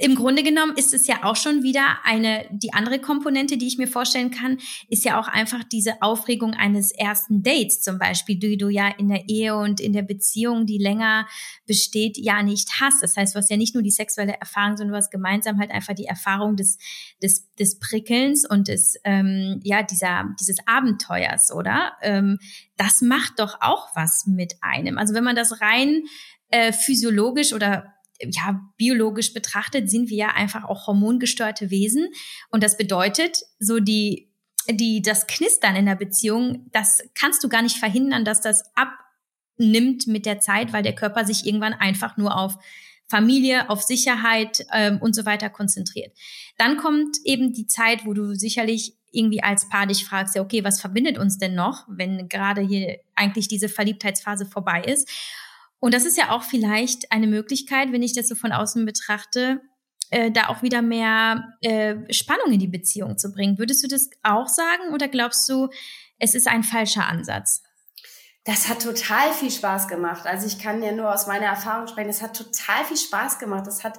[0.00, 3.76] im Grunde genommen ist es ja auch schon wieder eine, die andere Komponente, die ich
[3.76, 4.56] mir vorstellen kann,
[4.88, 9.08] ist ja auch einfach diese Aufregung eines ersten Dates zum Beispiel, die du ja in
[9.08, 11.28] der Ehe und in der Beziehung, die länger
[11.66, 13.02] besteht, ja nicht hast.
[13.02, 15.70] Das heißt, du hast ja nicht nur die sexuelle Erfahrung, sondern du hast gemeinsam halt
[15.70, 16.78] einfach die Erfahrung des,
[17.22, 21.92] des, des Prickelns und des, ähm, ja, dieser, dieses Abenteuers, oder?
[22.00, 22.38] Ähm,
[22.78, 24.96] das macht doch auch was mit einem.
[24.96, 26.04] Also wenn man das rein
[26.48, 32.08] äh, physiologisch oder ja, biologisch betrachtet sind wir ja einfach auch hormongesteuerte Wesen.
[32.50, 34.30] Und das bedeutet, so die,
[34.70, 40.06] die, das Knistern in der Beziehung, das kannst du gar nicht verhindern, dass das abnimmt
[40.06, 42.56] mit der Zeit, weil der Körper sich irgendwann einfach nur auf
[43.08, 46.16] Familie, auf Sicherheit ähm, und so weiter konzentriert.
[46.56, 50.64] Dann kommt eben die Zeit, wo du sicherlich irgendwie als Paar dich fragst, ja, okay,
[50.64, 55.10] was verbindet uns denn noch, wenn gerade hier eigentlich diese Verliebtheitsphase vorbei ist?
[55.82, 59.60] Und das ist ja auch vielleicht eine Möglichkeit, wenn ich das so von außen betrachte,
[60.10, 63.58] äh, da auch wieder mehr äh, Spannung in die Beziehung zu bringen.
[63.58, 65.70] Würdest du das auch sagen oder glaubst du,
[66.20, 67.64] es ist ein falscher Ansatz?
[68.44, 70.24] Das hat total viel Spaß gemacht.
[70.24, 72.10] Also ich kann ja nur aus meiner Erfahrung sprechen.
[72.10, 73.66] Es hat total viel Spaß gemacht.
[73.66, 73.98] Das hat,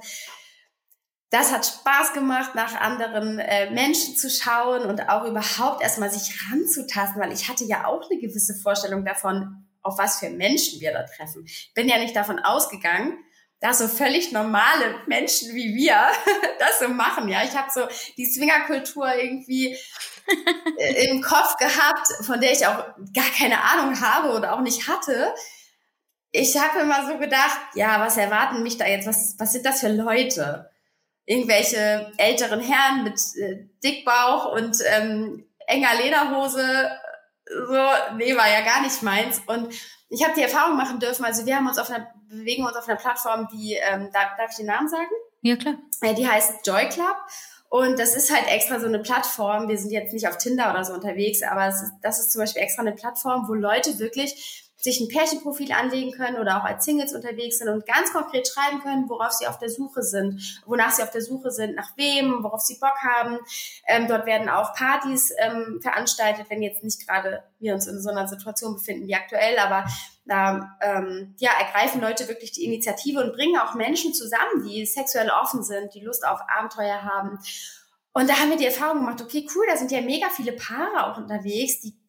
[1.32, 6.34] das hat Spaß gemacht, nach anderen äh, Menschen zu schauen und auch überhaupt erstmal sich
[6.50, 10.94] ranzutasten, weil ich hatte ja auch eine gewisse Vorstellung davon, auf was für Menschen wir
[10.94, 11.44] da treffen.
[11.46, 13.18] Ich bin ja nicht davon ausgegangen,
[13.64, 15.96] dass so völlig normale Menschen wie wir
[16.60, 17.30] das so machen.
[17.30, 19.78] Ja, ich habe so die Swingerkultur irgendwie
[20.78, 24.90] äh, im Kopf gehabt, von der ich auch gar keine Ahnung habe oder auch nicht
[24.90, 25.34] hatte.
[26.32, 29.08] Ich habe immer so gedacht, ja, was erwarten mich da jetzt?
[29.08, 30.70] Was, was sind das für Leute?
[31.26, 36.92] Irgendwelche älteren Herren mit äh, Dickbauch und ähm, enger Lederhose.
[37.46, 39.42] So, nee, war ja gar nicht meins.
[39.48, 39.74] Und
[40.10, 42.88] ich habe die Erfahrung machen dürfen, also wir haben uns auf einer, bewegen uns auf
[42.88, 45.10] einer Plattform, die, ähm, darf, darf ich den Namen sagen?
[45.42, 45.76] Ja, klar.
[46.02, 47.18] Äh, die heißt Joy Club.
[47.70, 49.68] Und das ist halt extra so eine Plattform.
[49.68, 52.62] Wir sind jetzt nicht auf Tinder oder so unterwegs, aber ist, das ist zum Beispiel
[52.62, 57.14] extra eine Plattform, wo Leute wirklich sich ein Pärchenprofil anlegen können oder auch als Singles
[57.14, 61.04] unterwegs sind und ganz konkret schreiben können, worauf sie auf der Suche sind, wonach sie
[61.04, 63.40] auf der Suche sind, nach wem, worauf sie Bock haben.
[63.88, 68.10] Ähm, dort werden auch Partys ähm, veranstaltet, wenn jetzt nicht gerade wir uns in so
[68.10, 69.86] einer Situation befinden wie aktuell, aber
[70.26, 75.30] da ähm, ja, ergreifen Leute wirklich die Initiative und bringen auch Menschen zusammen, die sexuell
[75.30, 77.40] offen sind, die Lust auf Abenteuer haben.
[78.12, 81.08] Und da haben wir die Erfahrung gemacht, okay, cool, da sind ja mega viele Paare
[81.08, 82.03] auch unterwegs, die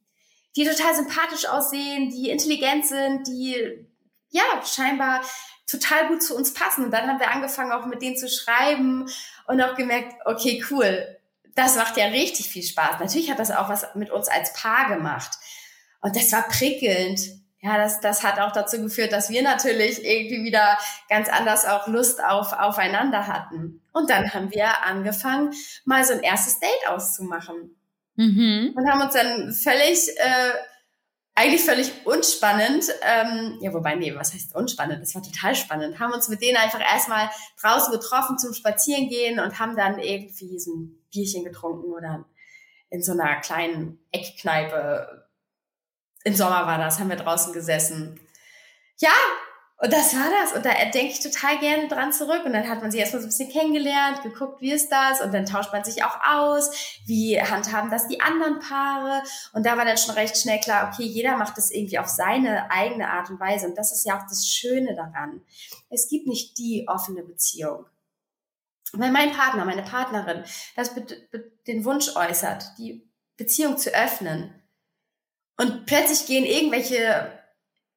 [0.57, 3.87] die total sympathisch aussehen, die intelligent sind, die
[4.31, 5.23] ja scheinbar
[5.67, 6.85] total gut zu uns passen.
[6.85, 9.09] Und dann haben wir angefangen, auch mit denen zu schreiben
[9.47, 11.19] und auch gemerkt, okay, cool,
[11.55, 13.01] das macht ja richtig viel Spaß.
[13.01, 15.38] Natürlich hat das auch was mit uns als Paar gemacht.
[16.01, 17.21] Und das war prickelnd.
[17.61, 21.87] Ja, das, das hat auch dazu geführt, dass wir natürlich irgendwie wieder ganz anders auch
[21.87, 23.81] Lust auf aufeinander hatten.
[23.93, 25.55] Und dann haben wir angefangen,
[25.87, 27.75] mal so ein erstes Date auszumachen.
[28.16, 28.72] Mhm.
[28.77, 30.53] Und haben uns dann völlig, äh,
[31.35, 35.03] eigentlich völlig unspannend, ähm, ja, wobei, nee, was heißt unspannend?
[35.03, 35.98] Das war total spannend.
[35.98, 37.29] Haben uns mit denen einfach erstmal
[37.61, 42.24] draußen getroffen zum Spazierengehen und haben dann irgendwie so ein Bierchen getrunken oder
[42.90, 45.27] in so einer kleinen Eckkneipe.
[46.22, 48.20] Im Sommer war das, haben wir draußen gesessen.
[49.00, 49.11] Ja,
[49.79, 50.53] und das war das.
[50.53, 52.43] Und da denke ich total gerne dran zurück.
[52.45, 55.21] Und dann hat man sich erstmal so ein bisschen kennengelernt, geguckt, wie ist das?
[55.21, 56.71] Und dann tauscht man sich auch aus.
[57.07, 59.23] Wie handhaben das die anderen Paare?
[59.53, 62.71] Und da war dann schon recht schnell klar, okay, jeder macht das irgendwie auf seine
[62.71, 63.67] eigene Art und Weise.
[63.67, 65.43] Und das ist ja auch das Schöne daran.
[65.91, 67.87] Es gibt nicht die offene Beziehung.
[68.93, 70.45] Wenn mein Partner, meine Partnerin,
[70.77, 70.93] das
[71.67, 74.55] den Wunsch äußert, die Beziehung zu öffnen,
[75.57, 77.43] und plötzlich gehen irgendwelche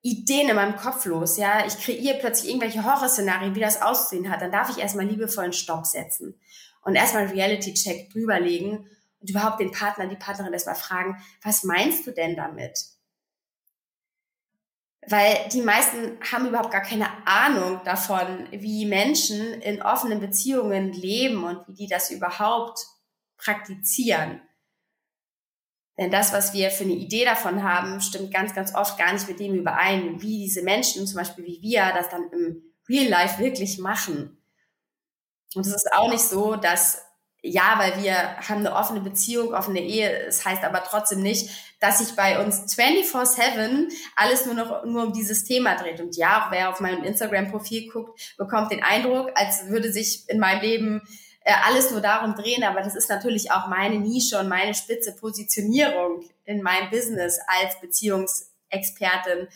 [0.01, 1.65] Ideen in meinem Kopf los, ja.
[1.65, 4.41] Ich kreiere plötzlich irgendwelche Horrorszenarien, wie das auszusehen hat.
[4.41, 6.39] Dann darf ich erstmal liebevollen Stopp setzen
[6.83, 12.11] und erstmal Reality-Check drüberlegen und überhaupt den Partner, die Partnerin erstmal fragen, was meinst du
[12.11, 12.85] denn damit?
[15.09, 21.43] Weil die meisten haben überhaupt gar keine Ahnung davon, wie Menschen in offenen Beziehungen leben
[21.45, 22.85] und wie die das überhaupt
[23.37, 24.41] praktizieren.
[25.97, 29.27] Denn das, was wir für eine Idee davon haben, stimmt ganz, ganz oft gar nicht
[29.27, 33.39] mit dem überein, wie diese Menschen, zum Beispiel wie wir, das dann im Real Life
[33.39, 34.37] wirklich machen.
[35.55, 37.01] Und es ist auch nicht so, dass,
[37.41, 41.97] ja, weil wir haben eine offene Beziehung, offene Ehe, es heißt aber trotzdem nicht, dass
[41.97, 45.99] sich bei uns 24-7 alles nur noch nur um dieses Thema dreht.
[45.99, 50.61] Und ja, wer auf meinem Instagram-Profil guckt, bekommt den Eindruck, als würde sich in meinem
[50.61, 51.01] Leben
[51.47, 55.15] äh, alles nur darum drehen, aber das ist natürlich auch meine Nische und meine spitze
[55.15, 59.47] Positionierung in meinem Business als Beziehungsexpertin.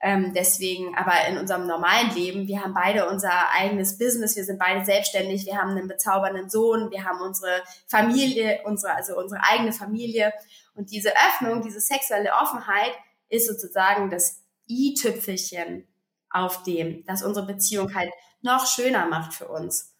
[0.00, 4.60] Ähm, deswegen, aber in unserem normalen Leben, wir haben beide unser eigenes Business, wir sind
[4.60, 9.72] beide selbstständig, wir haben einen bezaubernden Sohn, wir haben unsere Familie, unsere, also unsere eigene
[9.72, 10.32] Familie.
[10.74, 12.92] Und diese Öffnung, diese sexuelle Offenheit
[13.28, 15.88] ist sozusagen das i-Tüpfelchen
[16.30, 19.91] auf dem, das unsere Beziehung halt noch schöner macht für uns.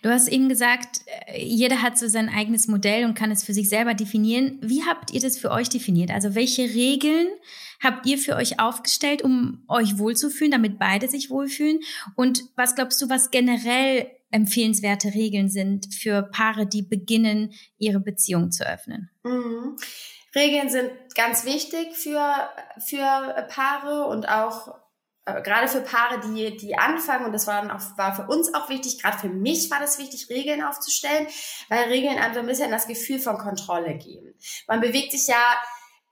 [0.00, 3.52] Du hast eben gesagt, äh, jeder hat so sein eigenes Modell und kann es für
[3.52, 4.58] sich selber definieren.
[4.62, 6.10] Wie habt ihr das für euch definiert?
[6.10, 7.26] Also welche Regeln
[7.82, 11.80] habt ihr für euch aufgestellt, um euch wohlzufühlen, damit beide sich wohlfühlen?
[12.14, 18.52] Und was glaubst du, was generell empfehlenswerte Regeln sind für Paare, die beginnen, ihre Beziehung
[18.52, 19.10] zu öffnen?
[19.24, 19.76] Mhm.
[20.34, 24.78] Regeln sind ganz wichtig für, für Paare und auch
[25.42, 28.68] gerade für Paare, die, die anfangen, und das war, dann auch, war für uns auch
[28.68, 31.26] wichtig, gerade für mich war das wichtig, Regeln aufzustellen,
[31.68, 34.34] weil Regeln so ein bisschen das Gefühl von Kontrolle geben.
[34.66, 35.36] Man bewegt sich ja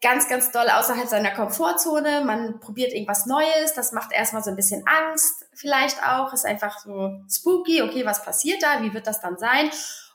[0.03, 4.57] ganz, ganz doll außerhalb seiner Komfortzone, man probiert irgendwas Neues, das macht erstmal so ein
[4.57, 9.21] bisschen Angst vielleicht auch, ist einfach so spooky, okay, was passiert da, wie wird das
[9.21, 9.71] dann sein?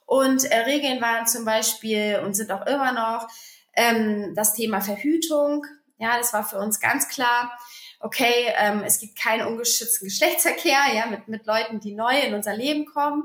[0.06, 3.28] Und äh, Regeln waren zum Beispiel und sind auch immer noch
[3.74, 5.66] ähm, das Thema Verhütung,
[5.98, 7.58] ja, das war für uns ganz klar
[8.02, 12.56] okay, ähm, es gibt keinen ungeschützten Geschlechtsverkehr, ja, mit, mit Leuten, die neu in unser
[12.56, 13.24] Leben kommen.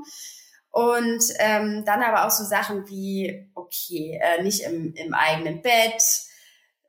[0.70, 6.02] Und ähm, dann aber auch so Sachen wie, okay, äh, nicht im, im eigenen Bett,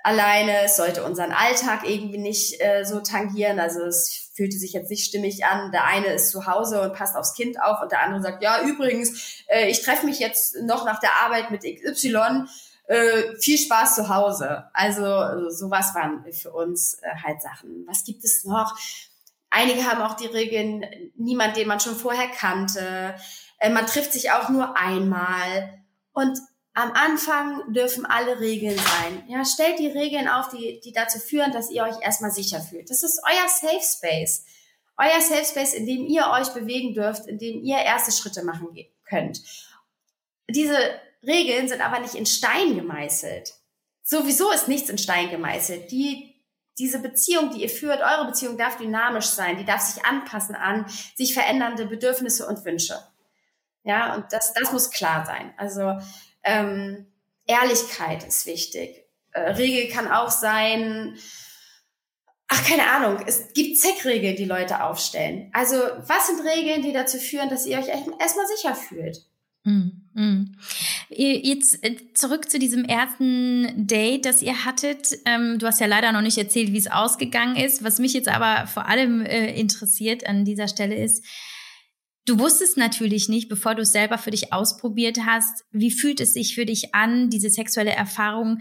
[0.07, 3.59] alleine, es sollte unseren Alltag irgendwie nicht äh, so tangieren.
[3.59, 5.71] Also es fühlte sich jetzt nicht stimmig an.
[5.71, 8.61] Der eine ist zu Hause und passt aufs Kind auf und der andere sagt, ja,
[8.61, 12.45] übrigens, äh, ich treffe mich jetzt noch nach der Arbeit mit XY.
[12.87, 14.65] Äh, viel Spaß zu Hause.
[14.73, 17.85] Also sowas waren für uns äh, halt Sachen.
[17.85, 18.77] Was gibt es noch?
[19.49, 23.15] Einige haben auch die Regeln, niemand, den man schon vorher kannte.
[23.59, 25.83] Äh, man trifft sich auch nur einmal.
[26.13, 26.39] Und
[26.73, 29.23] am Anfang dürfen alle Regeln sein.
[29.27, 32.89] Ja, stellt die Regeln auf, die, die dazu führen, dass ihr euch erstmal sicher fühlt.
[32.89, 34.45] Das ist euer Safe Space.
[34.95, 38.69] Euer Safe Space, in dem ihr euch bewegen dürft, in dem ihr erste Schritte machen
[39.03, 39.41] könnt.
[40.49, 40.77] Diese
[41.25, 43.53] Regeln sind aber nicht in Stein gemeißelt.
[44.03, 45.91] Sowieso ist nichts in Stein gemeißelt.
[45.91, 46.35] Die,
[46.77, 50.85] diese Beziehung, die ihr führt, eure Beziehung darf dynamisch sein, die darf sich anpassen an
[51.15, 52.99] sich verändernde Bedürfnisse und Wünsche.
[53.83, 55.53] Ja, und das, das muss klar sein.
[55.57, 55.97] Also
[56.43, 57.07] ähm,
[57.47, 59.05] Ehrlichkeit ist wichtig.
[59.31, 61.17] Äh, Regel kann auch sein,
[62.47, 65.49] ach, keine Ahnung, es gibt Zeckregeln, die Leute aufstellen.
[65.53, 69.25] Also, was sind Regeln, die dazu führen, dass ihr euch erstmal sicher fühlt?
[69.63, 69.89] Mm.
[71.09, 75.09] Jetzt äh, zurück zu diesem ersten Date, das ihr hattet.
[75.25, 77.83] Ähm, du hast ja leider noch nicht erzählt, wie es ausgegangen ist.
[77.83, 81.23] Was mich jetzt aber vor allem äh, interessiert an dieser Stelle ist,
[82.27, 86.33] Du wusstest natürlich nicht, bevor du es selber für dich ausprobiert hast, wie fühlt es
[86.33, 88.59] sich für dich an, diese sexuelle Erfahrung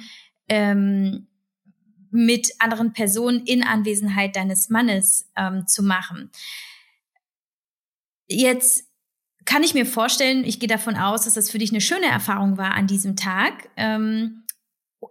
[0.48, 1.26] ähm,
[2.12, 6.30] mit anderen Personen in Anwesenheit deines Mannes ähm, zu machen.
[8.28, 8.85] Jetzt
[9.46, 12.58] kann ich mir vorstellen, ich gehe davon aus, dass das für dich eine schöne Erfahrung
[12.58, 13.70] war an diesem Tag.
[13.76, 14.44] Ähm,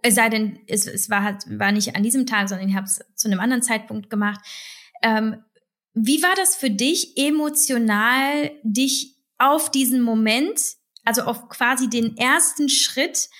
[0.02, 2.86] es sei denn, es, es war, halt, war nicht an diesem Tag, sondern ich habe
[2.86, 4.40] es zu einem anderen Zeitpunkt gemacht.
[5.02, 5.42] Ähm,
[5.94, 10.60] wie war das für dich emotional, dich auf diesen Moment,
[11.04, 13.30] also auf quasi den ersten Schritt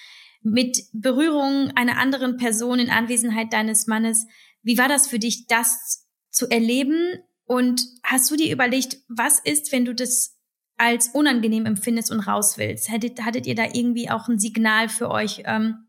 [0.43, 4.27] mit Berührung einer anderen Person in Anwesenheit deines Mannes,
[4.63, 7.19] wie war das für dich, das zu erleben?
[7.45, 10.36] Und hast du dir überlegt, was ist, wenn du das
[10.77, 12.91] als unangenehm empfindest und raus willst?
[12.91, 15.87] Hattet, hattet ihr da irgendwie auch ein Signal für euch ähm,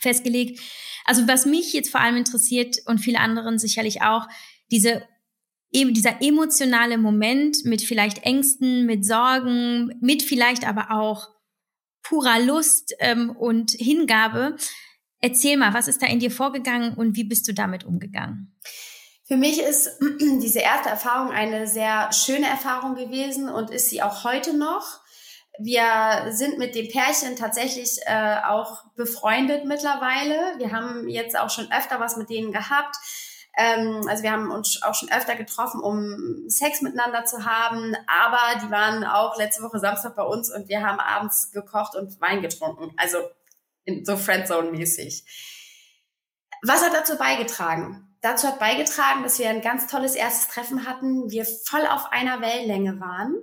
[0.00, 0.60] festgelegt?
[1.04, 4.26] Also was mich jetzt vor allem interessiert und viele anderen sicherlich auch,
[4.70, 5.02] diese
[5.74, 11.28] eben dieser emotionale Moment mit vielleicht Ängsten, mit Sorgen, mit vielleicht aber auch
[12.02, 14.56] purer Lust ähm, und Hingabe.
[15.20, 18.54] Erzähl mal, was ist da in dir vorgegangen und wie bist du damit umgegangen?
[19.26, 24.24] Für mich ist diese erste Erfahrung eine sehr schöne Erfahrung gewesen und ist sie auch
[24.24, 25.00] heute noch.
[25.58, 30.58] Wir sind mit dem Pärchen tatsächlich äh, auch befreundet mittlerweile.
[30.58, 32.96] Wir haben jetzt auch schon öfter was mit denen gehabt.
[33.56, 38.60] Ähm, also wir haben uns auch schon öfter getroffen, um Sex miteinander zu haben, aber
[38.66, 42.42] die waren auch letzte Woche Samstag bei uns und wir haben abends gekocht und Wein
[42.42, 42.92] getrunken.
[42.96, 43.18] Also
[43.84, 45.24] in, so Friendzone-mäßig.
[46.62, 48.13] Was hat dazu beigetragen?
[48.24, 52.40] Dazu hat beigetragen, dass wir ein ganz tolles erstes Treffen hatten, wir voll auf einer
[52.40, 53.36] Wellenlänge waren,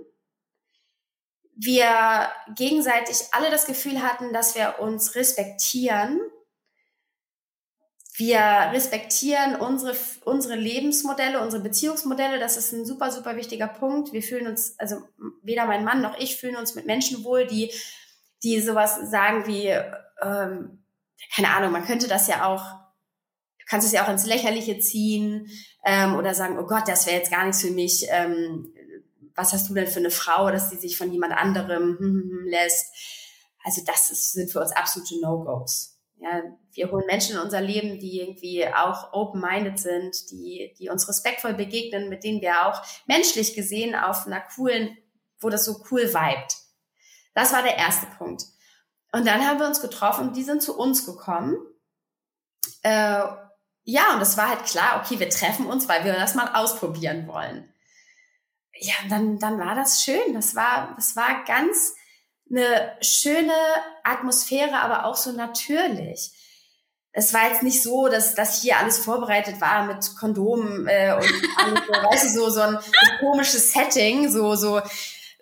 [1.55, 6.19] wir gegenseitig alle das Gefühl hatten, dass wir uns respektieren
[8.15, 8.39] wir
[8.73, 12.39] respektieren unsere, unsere Lebensmodelle, unsere Beziehungsmodelle.
[12.39, 14.11] Das ist ein super, super wichtiger Punkt.
[14.11, 15.01] Wir fühlen uns, also
[15.41, 17.71] weder mein Mann noch ich fühlen uns mit Menschen wohl, die,
[18.43, 19.67] die sowas sagen wie,
[20.21, 20.83] ähm,
[21.35, 22.80] keine Ahnung, man könnte das ja auch,
[23.71, 25.49] kannst es ja auch ins Lächerliche ziehen
[25.84, 28.05] ähm, oder sagen, oh Gott, das wäre jetzt gar nichts für mich.
[28.10, 28.71] Ähm,
[29.34, 32.29] was hast du denn für eine Frau, dass sie sich von jemand anderem hm, hm,
[32.29, 32.93] hm, lässt?
[33.63, 37.99] Also das ist, sind für uns absolute No-Gos ja, wir holen Menschen in unser Leben,
[37.99, 43.55] die irgendwie auch open-minded sind, die, die uns respektvoll begegnen, mit denen wir auch menschlich
[43.55, 44.97] gesehen auf einer coolen,
[45.39, 46.55] wo das so cool vibet.
[47.34, 48.43] Das war der erste Punkt.
[49.12, 51.57] Und dann haben wir uns getroffen die sind zu uns gekommen.
[52.84, 53.23] Äh,
[53.91, 57.27] ja, und es war halt klar, okay, wir treffen uns, weil wir das mal ausprobieren
[57.27, 57.73] wollen.
[58.80, 60.34] Ja, und dann, dann war das schön.
[60.34, 61.93] Das war, das war ganz,
[62.49, 63.54] eine schöne
[64.04, 66.32] Atmosphäre, aber auch so natürlich.
[67.12, 71.23] Es war jetzt nicht so, dass, dass hier alles vorbereitet war mit Kondomen äh, und
[71.58, 74.82] alles so, weißt du, so, so ein, ein komisches Setting, so, so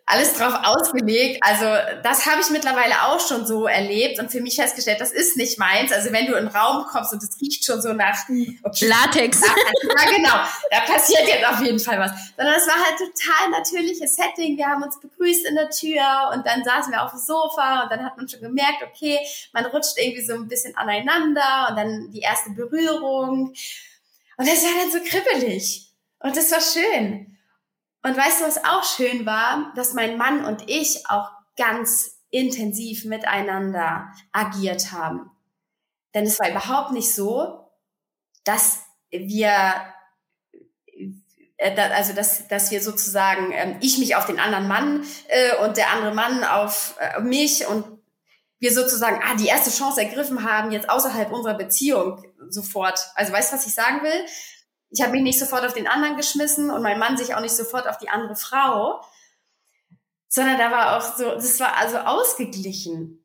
[0.09, 1.37] alles drauf ausgelegt.
[1.41, 1.65] Also
[2.01, 5.59] das habe ich mittlerweile auch schon so erlebt und für mich festgestellt, das ist nicht
[5.59, 5.91] meins.
[5.91, 9.41] Also wenn du in den Raum kommst und es riecht schon so nach okay, Latex.
[9.99, 10.33] Ja, genau,
[10.71, 12.11] da passiert jetzt auf jeden Fall was.
[12.35, 14.57] Sondern es war halt total natürliches Setting.
[14.57, 17.91] Wir haben uns begrüßt in der Tür und dann saßen wir auf dem Sofa und
[17.91, 19.19] dann hat man schon gemerkt, okay,
[19.53, 23.53] man rutscht irgendwie so ein bisschen aneinander und dann die erste Berührung.
[24.37, 25.91] Und das war dann so kribbelig.
[26.19, 27.28] Und das war schön.
[28.03, 33.05] Und weißt du, was auch schön war, dass mein Mann und ich auch ganz intensiv
[33.05, 35.31] miteinander agiert haben.
[36.13, 37.69] Denn es war überhaupt nicht so,
[38.43, 39.73] dass wir
[41.57, 45.77] äh, also dass, dass wir sozusagen ähm, ich mich auf den anderen Mann äh, und
[45.77, 47.85] der andere Mann auf äh, mich und
[48.59, 52.99] wir sozusagen ah, die erste Chance ergriffen haben, jetzt außerhalb unserer Beziehung sofort.
[53.15, 54.25] Also weißt du, was ich sagen will?
[54.91, 57.55] Ich habe mich nicht sofort auf den anderen geschmissen und mein Mann sich auch nicht
[57.55, 59.01] sofort auf die andere Frau,
[60.27, 63.23] sondern da war auch so, das war also ausgeglichen.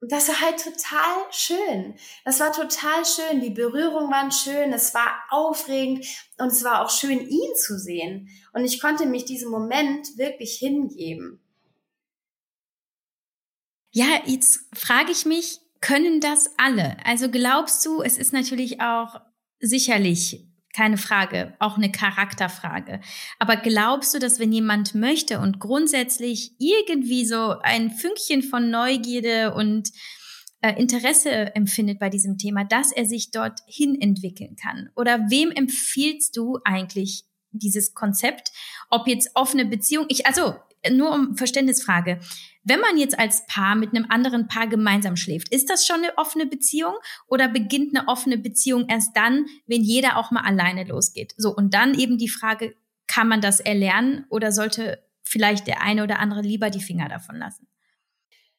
[0.00, 1.94] Und das war halt total schön.
[2.24, 3.40] Das war total schön.
[3.40, 4.72] Die Berührungen waren schön.
[4.72, 6.06] Es war aufregend
[6.38, 8.28] und es war auch schön, ihn zu sehen.
[8.52, 11.40] Und ich konnte mich diesem Moment wirklich hingeben.
[13.90, 16.98] Ja, jetzt frage ich mich, können das alle?
[17.04, 19.20] Also glaubst du, es ist natürlich auch
[19.60, 20.46] sicherlich
[20.76, 23.00] keine Frage, auch eine Charakterfrage.
[23.38, 29.54] Aber glaubst du, dass wenn jemand möchte und grundsätzlich irgendwie so ein Fünkchen von Neugierde
[29.54, 29.90] und
[30.60, 34.90] äh, Interesse empfindet bei diesem Thema, dass er sich dorthin entwickeln kann?
[34.94, 38.52] Oder wem empfiehlst du eigentlich dieses Konzept?
[38.90, 40.56] Ob jetzt offene Beziehung, ich, also
[40.90, 42.20] nur um Verständnisfrage.
[42.68, 46.18] Wenn man jetzt als Paar mit einem anderen Paar gemeinsam schläft, ist das schon eine
[46.18, 46.94] offene Beziehung
[47.28, 51.32] oder beginnt eine offene Beziehung erst dann, wenn jeder auch mal alleine losgeht?
[51.36, 52.74] So, und dann eben die Frage,
[53.06, 57.36] kann man das erlernen oder sollte vielleicht der eine oder andere lieber die Finger davon
[57.36, 57.68] lassen?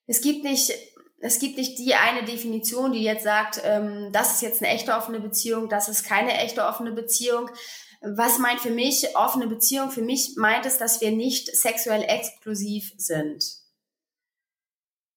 [0.05, 0.72] Es gibt nicht,
[1.20, 4.93] es gibt nicht die eine Definition, die jetzt sagt, ähm, das ist jetzt eine echte
[4.93, 7.49] offene Beziehung, das ist keine echte offene Beziehung.
[8.01, 9.91] Was meint für mich offene Beziehung?
[9.91, 13.66] Für mich meint es, dass wir nicht sexuell exklusiv sind.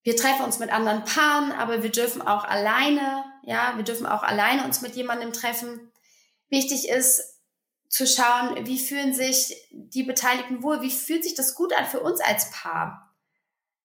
[0.02, 4.22] Wir treffen uns mit anderen Paaren, aber wir dürfen auch alleine, ja, wir dürfen auch
[4.22, 5.92] alleine uns mit jemandem treffen.
[6.48, 7.38] Wichtig ist
[7.88, 12.00] zu schauen, wie fühlen sich die Beteiligten wohl, wie fühlt sich das gut an für
[12.00, 13.14] uns als Paar?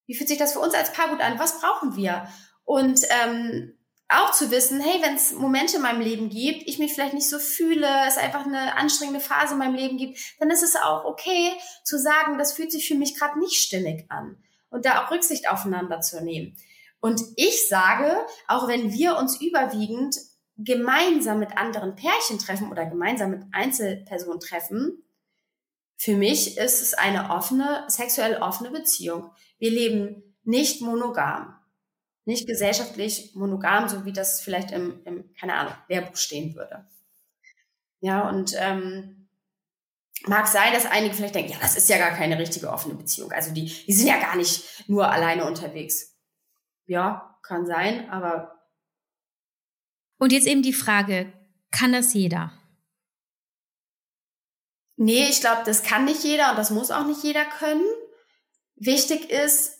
[0.06, 1.40] Wie fühlt sich das für uns als Paar gut an?
[1.40, 2.30] Was brauchen wir?
[2.64, 6.94] Und ähm, auch zu wissen, hey, wenn es Momente in meinem Leben gibt, ich mich
[6.94, 10.64] vielleicht nicht so fühle, es einfach eine anstrengende Phase in meinem Leben gibt, dann ist
[10.64, 11.52] es auch okay
[11.84, 14.45] zu sagen, das fühlt sich für mich gerade nicht stimmig an
[14.76, 16.56] und da auch Rücksicht aufeinander zu nehmen.
[17.00, 18.16] Und ich sage,
[18.48, 20.16] auch wenn wir uns überwiegend
[20.58, 25.04] gemeinsam mit anderen Pärchen treffen oder gemeinsam mit Einzelpersonen treffen,
[25.98, 29.32] für mich ist es eine offene, sexuell offene Beziehung.
[29.58, 31.56] Wir leben nicht monogam
[32.26, 36.88] nicht gesellschaftlich monogam, so wie das vielleicht im, im keine Ahnung, Lehrbuch stehen würde.
[38.02, 39.25] Ja, und ähm,
[40.28, 43.32] mag sein, dass einige vielleicht denken, ja, das ist ja gar keine richtige offene Beziehung.
[43.32, 46.16] Also die, die sind ja gar nicht nur alleine unterwegs.
[46.86, 48.62] Ja, kann sein, aber.
[50.18, 51.34] Und jetzt eben die Frage,
[51.72, 52.52] kann das jeder?
[54.98, 57.84] Nee, ich glaube, das kann nicht jeder und das muss auch nicht jeder können.
[58.76, 59.80] Wichtig ist,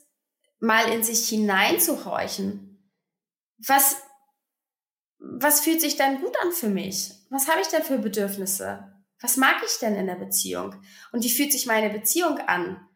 [0.60, 2.92] mal in sich hineinzuhorchen.
[3.66, 3.98] Was,
[5.18, 7.14] was fühlt sich dann gut an für mich?
[7.30, 8.95] Was habe ich denn für Bedürfnisse?
[9.26, 10.76] Was mag ich denn in der Beziehung?
[11.12, 12.88] Und wie fühlt sich meine Beziehung an?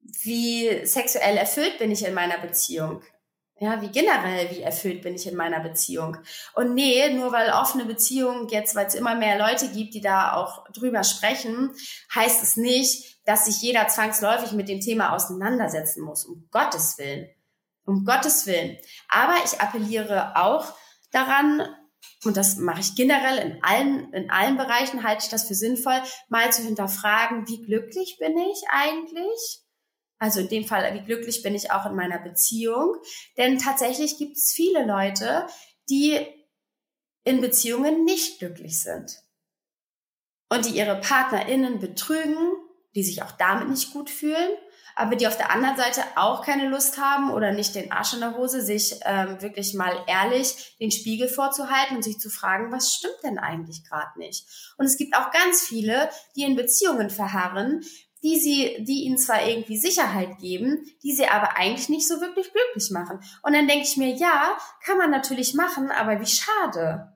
[0.00, 3.00] Wie sexuell erfüllt bin ich in meiner Beziehung?
[3.60, 6.16] Ja, wie generell, wie erfüllt bin ich in meiner Beziehung?
[6.54, 10.32] Und nee, nur weil offene Beziehung jetzt, weil es immer mehr Leute gibt, die da
[10.34, 11.76] auch drüber sprechen,
[12.12, 16.24] heißt es nicht, dass sich jeder zwangsläufig mit dem Thema auseinandersetzen muss.
[16.24, 17.28] Um Gottes Willen.
[17.84, 18.78] Um Gottes Willen.
[19.08, 20.74] Aber ich appelliere auch
[21.12, 21.68] daran,
[22.24, 26.00] und das mache ich generell in allen, in allen Bereichen, halte ich das für sinnvoll,
[26.28, 29.60] mal zu hinterfragen, wie glücklich bin ich eigentlich?
[30.18, 32.96] Also in dem Fall, wie glücklich bin ich auch in meiner Beziehung?
[33.38, 35.46] Denn tatsächlich gibt es viele Leute,
[35.88, 36.26] die
[37.24, 39.22] in Beziehungen nicht glücklich sind
[40.50, 42.52] und die ihre PartnerInnen betrügen,
[42.94, 44.50] die sich auch damit nicht gut fühlen,
[45.00, 48.20] aber die auf der anderen Seite auch keine Lust haben oder nicht den Arsch in
[48.20, 52.94] der Hose, sich ähm, wirklich mal ehrlich den Spiegel vorzuhalten und sich zu fragen, was
[52.94, 54.46] stimmt denn eigentlich gerade nicht?
[54.76, 57.82] Und es gibt auch ganz viele, die in Beziehungen verharren,
[58.22, 62.52] die sie, die ihnen zwar irgendwie Sicherheit geben, die sie aber eigentlich nicht so wirklich
[62.52, 63.20] glücklich machen.
[63.42, 67.14] Und dann denke ich mir, ja, kann man natürlich machen, aber wie schade.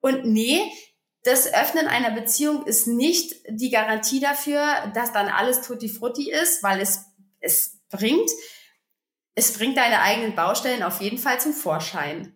[0.00, 0.60] Und nee,
[1.24, 6.62] das Öffnen einer Beziehung ist nicht die Garantie dafür, dass dann alles tutti frutti ist,
[6.64, 7.04] weil es,
[7.42, 8.30] es bringt,
[9.34, 12.34] es bringt deine eigenen Baustellen auf jeden Fall zum Vorschein.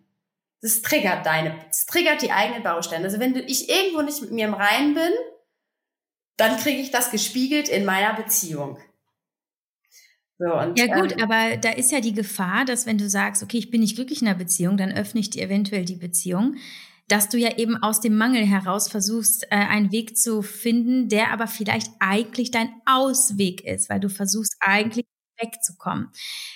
[0.61, 3.03] Das triggert deine, das triggert die eigenen Baustellen.
[3.03, 5.11] Also wenn du, ich irgendwo nicht mit mir im Reinen bin,
[6.37, 8.77] dann kriege ich das gespiegelt in meiner Beziehung.
[10.39, 13.41] So, und, ja gut, ähm, aber da ist ja die Gefahr, dass wenn du sagst,
[13.41, 16.57] okay, ich bin nicht glücklich in einer Beziehung, dann öffne ich dir eventuell die Beziehung
[17.07, 21.31] dass du ja eben aus dem Mangel heraus versuchst, äh, einen Weg zu finden, der
[21.31, 25.05] aber vielleicht eigentlich dein Ausweg ist, weil du versuchst eigentlich
[25.39, 26.09] wegzukommen.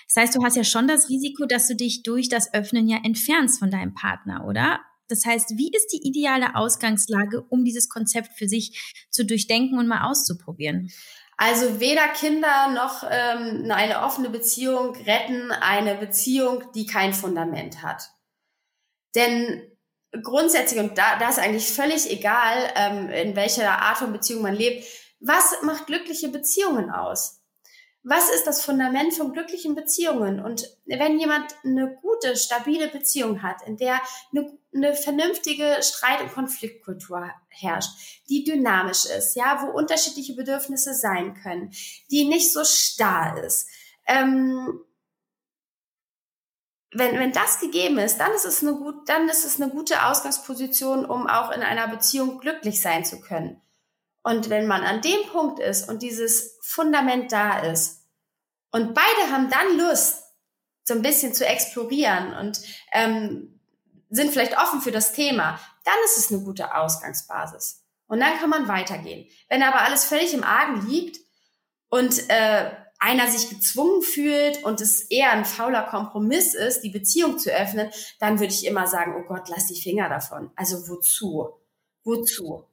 [0.07, 2.97] Das heißt, du hast ja schon das Risiko, dass du dich durch das Öffnen ja
[3.03, 4.79] entfernst von deinem Partner, oder?
[5.07, 9.87] Das heißt, wie ist die ideale Ausgangslage, um dieses Konzept für sich zu durchdenken und
[9.87, 10.89] mal auszuprobieren?
[11.37, 18.09] Also weder Kinder noch ähm, eine offene Beziehung retten eine Beziehung, die kein Fundament hat.
[19.15, 19.61] Denn
[20.23, 24.55] grundsätzlich, und da, da ist eigentlich völlig egal, ähm, in welcher Art von Beziehung man
[24.55, 24.85] lebt,
[25.19, 27.41] was macht glückliche Beziehungen aus?
[28.03, 30.43] Was ist das Fundament von glücklichen Beziehungen?
[30.43, 34.01] Und wenn jemand eine gute, stabile Beziehung hat, in der
[34.31, 37.91] eine, eine vernünftige Streit- und Konfliktkultur herrscht,
[38.27, 41.71] die dynamisch ist, ja, wo unterschiedliche Bedürfnisse sein können,
[42.09, 43.67] die nicht so starr ist,
[44.07, 44.81] ähm,
[46.93, 50.05] wenn, wenn das gegeben ist, dann ist es eine gut, dann ist es eine gute
[50.05, 53.61] Ausgangsposition, um auch in einer Beziehung glücklich sein zu können.
[54.23, 58.05] Und wenn man an dem Punkt ist und dieses Fundament da ist
[58.71, 60.23] und beide haben dann Lust,
[60.83, 62.59] so ein bisschen zu explorieren und
[62.91, 63.59] ähm,
[64.09, 67.83] sind vielleicht offen für das Thema, dann ist es eine gute Ausgangsbasis.
[68.07, 69.29] Und dann kann man weitergehen.
[69.47, 71.17] Wenn aber alles völlig im Argen liegt
[71.89, 72.71] und äh,
[73.01, 77.89] einer sich gezwungen fühlt und es eher ein fauler Kompromiss ist, die Beziehung zu öffnen,
[78.19, 80.51] dann würde ich immer sagen, oh Gott, lass die Finger davon.
[80.55, 81.49] Also wozu?
[82.03, 82.63] Wozu?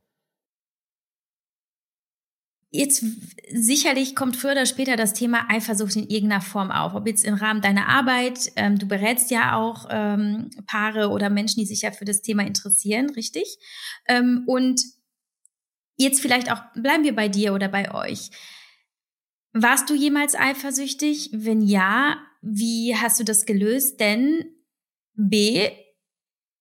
[2.70, 3.02] Jetzt
[3.50, 6.94] sicherlich kommt früher oder später das Thema Eifersucht in irgendeiner Form auf.
[6.94, 11.60] Ob jetzt im Rahmen deiner Arbeit, ähm, du berätst ja auch ähm, Paare oder Menschen,
[11.60, 13.56] die sich ja für das Thema interessieren, richtig?
[14.06, 14.82] Ähm, und
[15.96, 18.30] jetzt vielleicht auch, bleiben wir bei dir oder bei euch.
[19.60, 21.30] Warst du jemals eifersüchtig?
[21.32, 23.98] Wenn ja, wie hast du das gelöst?
[23.98, 24.44] Denn
[25.14, 25.68] B,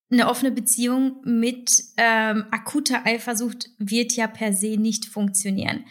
[0.09, 5.85] eine offene Beziehung mit ähm, akuter Eifersucht wird ja per se nicht funktionieren.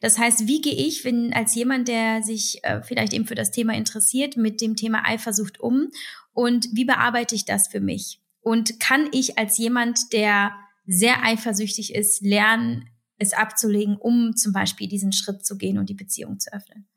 [0.00, 3.50] Das heißt, wie gehe ich, wenn als jemand, der sich äh, vielleicht eben für das
[3.50, 5.88] Thema interessiert, mit dem Thema Eifersucht um
[6.32, 8.20] und wie bearbeite ich das für mich?
[8.40, 10.52] Und kann ich als jemand, der
[10.86, 12.88] sehr eifersüchtig ist, lernen,
[13.22, 16.88] es abzulegen, um zum Beispiel diesen Schritt zu gehen und die Beziehung zu öffnen?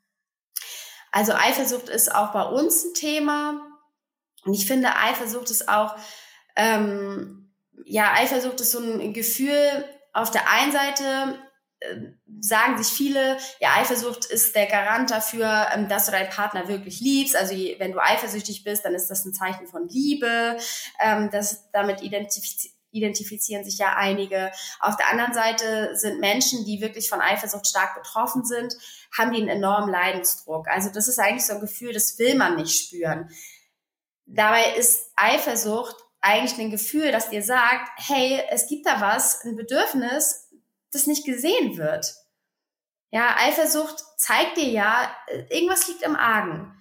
[1.12, 3.60] Also Eifersucht ist auch bei uns ein Thema.
[4.44, 5.96] Und ich finde, Eifersucht ist auch
[6.56, 7.46] ähm,
[7.84, 11.38] ja, Eifersucht ist so ein Gefühl, auf der einen Seite
[11.80, 11.96] äh,
[12.40, 17.00] sagen sich viele, ja, Eifersucht ist der Garant dafür, ähm, dass du deinen Partner wirklich
[17.00, 17.36] liebst.
[17.36, 20.56] Also wenn du eifersüchtig bist, dann ist das ein Zeichen von Liebe.
[21.00, 24.50] Ähm, das, damit identifiz identifizieren sich ja einige.
[24.80, 28.74] Auf der anderen Seite sind Menschen, die wirklich von Eifersucht stark betroffen sind,
[29.16, 30.68] haben die einen enormen Leidensdruck.
[30.68, 33.30] Also das ist eigentlich so ein Gefühl, das will man nicht spüren.
[34.26, 39.56] Dabei ist Eifersucht eigentlich ein Gefühl, das dir sagt, hey, es gibt da was, ein
[39.56, 40.48] Bedürfnis,
[40.90, 42.14] das nicht gesehen wird.
[43.10, 45.14] Ja, Eifersucht zeigt dir ja,
[45.50, 46.72] irgendwas liegt im Argen.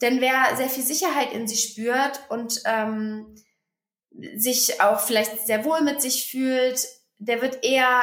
[0.00, 3.36] Denn wer sehr viel Sicherheit in sich spürt und ähm,
[4.36, 6.86] sich auch vielleicht sehr wohl mit sich fühlt,
[7.18, 8.02] der wird eher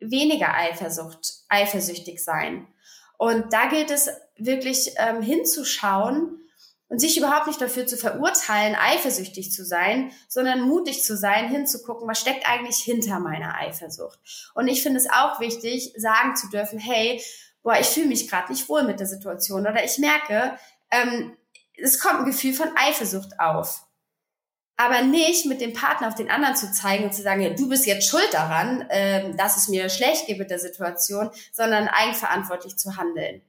[0.00, 2.66] weniger Eifersucht, eifersüchtig sein.
[3.18, 6.42] Und da gilt es wirklich ähm, hinzuschauen,
[6.92, 12.06] und sich überhaupt nicht dafür zu verurteilen, eifersüchtig zu sein, sondern mutig zu sein, hinzugucken,
[12.06, 14.18] was steckt eigentlich hinter meiner Eifersucht.
[14.54, 17.18] Und ich finde es auch wichtig, sagen zu dürfen, hey,
[17.62, 20.58] boah, ich fühle mich gerade nicht wohl mit der Situation oder ich merke,
[20.90, 21.34] ähm,
[21.78, 23.86] es kommt ein Gefühl von Eifersucht auf.
[24.76, 27.86] Aber nicht mit dem Partner auf den anderen zu zeigen und zu sagen, du bist
[27.86, 32.96] jetzt schuld daran, ähm, dass es mir schlecht geht mit der Situation, sondern eigenverantwortlich zu
[32.96, 33.42] handeln.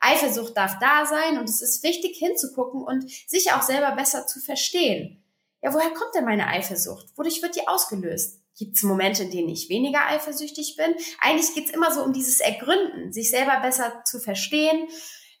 [0.00, 4.40] Eifersucht darf da sein und es ist wichtig hinzugucken und sich auch selber besser zu
[4.40, 5.22] verstehen.
[5.62, 7.06] Ja, woher kommt denn meine Eifersucht?
[7.16, 8.40] Wodurch wird die ausgelöst?
[8.56, 10.94] Gibt es Momente, in denen ich weniger eifersüchtig bin?
[11.20, 14.88] Eigentlich geht es immer so um dieses Ergründen, sich selber besser zu verstehen.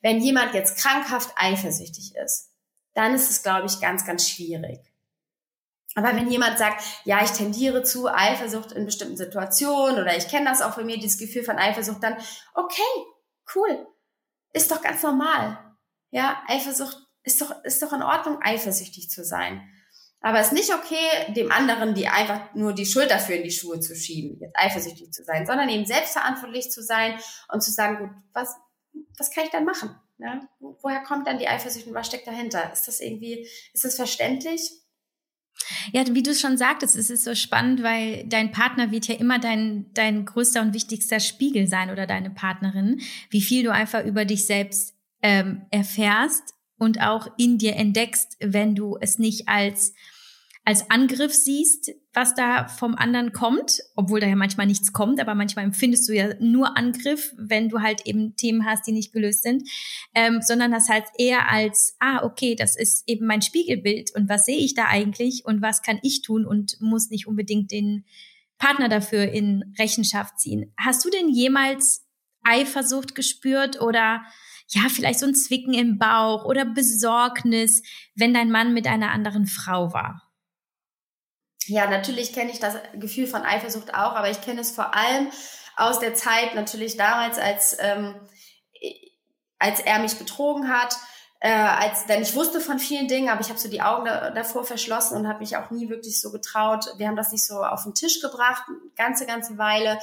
[0.02, 2.50] Wenn jemand jetzt krankhaft eifersüchtig ist,
[2.94, 4.80] dann ist es, glaube ich, ganz, ganz schwierig.
[5.96, 10.48] Aber wenn jemand sagt, ja, ich tendiere zu Eifersucht in bestimmten Situationen oder ich kenne
[10.48, 12.16] das auch von mir, dieses Gefühl von Eifersucht, dann
[12.54, 12.82] okay,
[13.54, 13.86] cool,
[14.52, 15.58] ist doch ganz normal.
[16.10, 19.62] Ja, Eifersucht ist doch, ist doch in Ordnung, eifersüchtig zu sein.
[20.22, 23.50] Aber es ist nicht okay, dem anderen die einfach nur die Schuld dafür in die
[23.50, 27.18] Schuhe zu schieben, jetzt eifersüchtig zu sein, sondern eben selbstverantwortlich zu sein
[27.50, 28.54] und zu sagen, gut, was,
[29.16, 29.98] was kann ich dann machen?
[30.18, 30.40] Ja?
[30.58, 32.70] Woher kommt dann die Eifersucht und was steckt dahinter?
[32.70, 34.79] Ist das irgendwie, ist das verständlich?
[35.92, 39.14] Ja, wie du es schon sagtest, es ist so spannend, weil dein Partner wird ja
[39.14, 44.04] immer dein, dein größter und wichtigster Spiegel sein oder deine Partnerin, wie viel du einfach
[44.04, 49.94] über dich selbst ähm, erfährst und auch in dir entdeckst, wenn du es nicht als
[50.64, 55.34] als Angriff siehst, was da vom anderen kommt, obwohl da ja manchmal nichts kommt, aber
[55.34, 59.42] manchmal empfindest du ja nur Angriff, wenn du halt eben Themen hast, die nicht gelöst
[59.42, 59.68] sind,
[60.14, 64.44] ähm, sondern das halt eher als, ah, okay, das ist eben mein Spiegelbild und was
[64.44, 68.04] sehe ich da eigentlich und was kann ich tun und muss nicht unbedingt den
[68.58, 70.72] Partner dafür in Rechenschaft ziehen.
[70.78, 72.06] Hast du denn jemals
[72.42, 74.22] Eifersucht gespürt oder
[74.68, 77.82] ja, vielleicht so ein Zwicken im Bauch oder Besorgnis,
[78.14, 80.29] wenn dein Mann mit einer anderen Frau war?
[81.70, 85.30] Ja, natürlich kenne ich das Gefühl von Eifersucht auch, aber ich kenne es vor allem
[85.76, 88.16] aus der Zeit natürlich damals, als, ähm,
[89.60, 90.96] als er mich betrogen hat.
[91.38, 94.30] Äh, als, denn ich wusste von vielen Dingen, aber ich habe so die Augen da,
[94.30, 96.92] davor verschlossen und habe mich auch nie wirklich so getraut.
[96.96, 99.98] Wir haben das nicht so auf den Tisch gebracht, eine ganze, ganze Weile.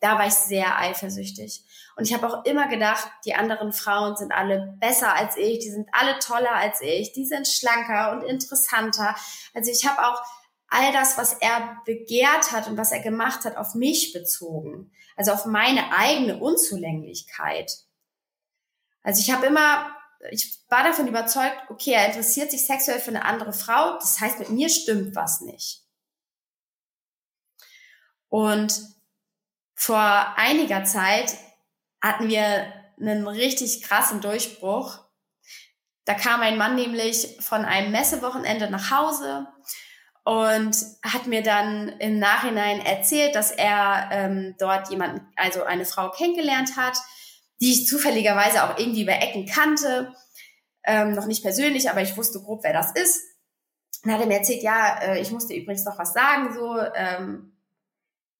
[0.00, 1.62] Da war ich sehr eifersüchtig.
[1.96, 5.70] Und ich habe auch immer gedacht, die anderen Frauen sind alle besser als ich, die
[5.70, 9.14] sind alle toller als ich, die sind schlanker und interessanter.
[9.54, 10.22] Also ich habe auch
[10.70, 14.92] all das, was er begehrt hat und was er gemacht hat, auf mich bezogen.
[15.16, 17.70] Also auf meine eigene Unzulänglichkeit.
[19.02, 19.94] Also ich habe immer,
[20.30, 24.38] ich war davon überzeugt, okay, er interessiert sich sexuell für eine andere Frau, das heißt,
[24.38, 25.84] mit mir stimmt was nicht.
[28.28, 28.80] Und
[29.74, 31.36] vor einiger Zeit
[32.00, 35.00] hatten wir einen richtig krassen Durchbruch.
[36.04, 39.48] Da kam ein Mann nämlich von einem Messewochenende nach Hause
[40.30, 46.12] und hat mir dann im Nachhinein erzählt, dass er ähm, dort jemanden, also eine Frau
[46.12, 46.96] kennengelernt hat,
[47.60, 50.14] die ich zufälligerweise auch irgendwie über Ecken kannte.
[50.84, 53.24] Ähm, noch nicht persönlich, aber ich wusste grob, wer das ist.
[54.04, 57.56] Dann hat er mir erzählt, ja, äh, ich musste übrigens noch was sagen, so, ähm,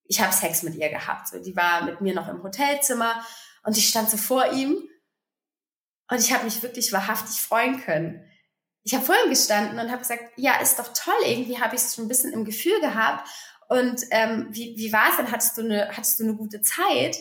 [0.05, 1.27] ich habe Sex mit ihr gehabt.
[1.27, 3.21] So, die war mit mir noch im Hotelzimmer
[3.65, 4.77] und ich stand so vor ihm
[6.09, 8.30] und ich habe mich wirklich wahrhaftig freuen können.
[8.83, 11.83] Ich habe vor ihm gestanden und habe gesagt, ja, ist doch toll, irgendwie habe ich
[11.83, 13.29] es schon ein bisschen im Gefühl gehabt.
[13.69, 15.31] Und ähm, wie, wie war es denn?
[15.31, 17.17] Hattest du, eine, hattest du eine gute Zeit?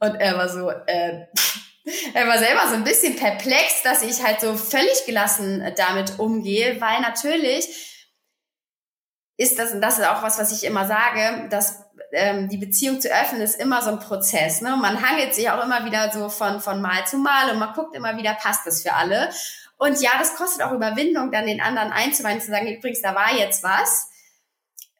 [0.00, 1.26] Und er war so, äh,
[2.14, 6.80] er war selber so ein bisschen perplex, dass ich halt so völlig gelassen damit umgehe,
[6.80, 7.94] weil natürlich
[9.36, 13.00] ist das, und das ist auch was, was ich immer sage, dass ähm, die Beziehung
[13.00, 14.60] zu öffnen ist immer so ein Prozess.
[14.60, 14.76] Ne?
[14.76, 17.96] Man hangelt sich auch immer wieder so von, von Mal zu Mal und man guckt
[17.96, 19.30] immer wieder, passt das für alle.
[19.84, 23.36] Und ja, das kostet auch Überwindung, dann den anderen einzuweihen, zu sagen, übrigens, da war
[23.36, 24.08] jetzt was,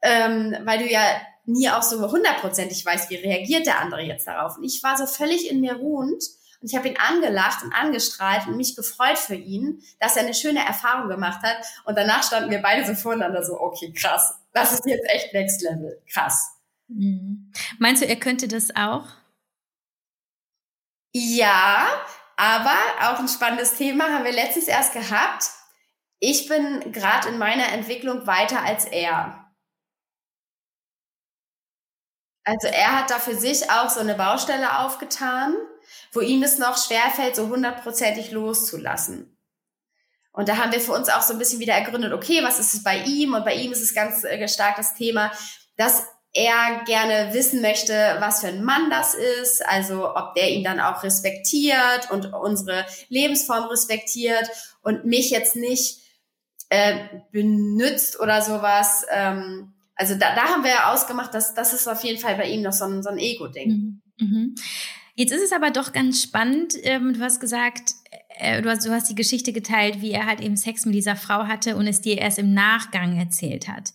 [0.03, 1.01] ähm, weil du ja
[1.47, 4.59] nie auch so hundertprozentig weißt, wie reagiert der andere jetzt darauf.
[4.59, 6.23] Und ich war so völlig in mir ruhend
[6.61, 10.35] und ich habe ihn angelacht und angestrahlt und mich gefreut für ihn, dass er eine
[10.35, 11.57] schöne Erfahrung gemacht hat.
[11.87, 15.63] Und danach standen wir beide so voreinander so, okay, krass, das ist jetzt echt Next
[15.63, 16.59] Level, krass.
[16.89, 17.51] Mhm.
[17.79, 19.07] Meinst du, er könnte das auch?
[21.15, 21.87] Ja,
[22.37, 25.51] aber auch ein spannendes Thema haben wir letztens erst gehabt.
[26.19, 29.53] Ich bin gerade in meiner Entwicklung weiter als er.
[32.45, 35.55] Also er hat da für sich auch so eine Baustelle aufgetan,
[36.13, 39.35] wo ihm es noch schwerfällt, so hundertprozentig loszulassen.
[40.33, 42.75] Und da haben wir für uns auch so ein bisschen wieder ergründet, okay, was ist
[42.75, 43.35] es bei ihm?
[43.35, 45.33] Und bei ihm ist es ganz äh, stark das Thema,
[45.77, 50.65] dass er gerne wissen möchte, was für ein Mann das ist, also ob der ihn
[50.65, 54.49] dann auch respektiert und unsere Lebensform respektiert
[54.83, 56.01] und mich jetzt nicht
[56.71, 56.97] äh,
[57.31, 59.07] benützt oder sowas.
[59.11, 62.49] Ähm, also da, da haben wir ja ausgemacht, dass das ist auf jeden Fall bei
[62.49, 63.69] ihm noch so ein, so ein Ego-Ding.
[63.69, 64.03] Mhm.
[64.19, 64.55] Mhm.
[65.15, 66.75] Jetzt ist es aber doch ganz spannend.
[66.83, 67.93] Ähm, du hast gesagt,
[68.39, 71.15] äh, du, hast, du hast die Geschichte geteilt, wie er halt eben Sex mit dieser
[71.15, 73.93] Frau hatte und es dir erst im Nachgang erzählt hat.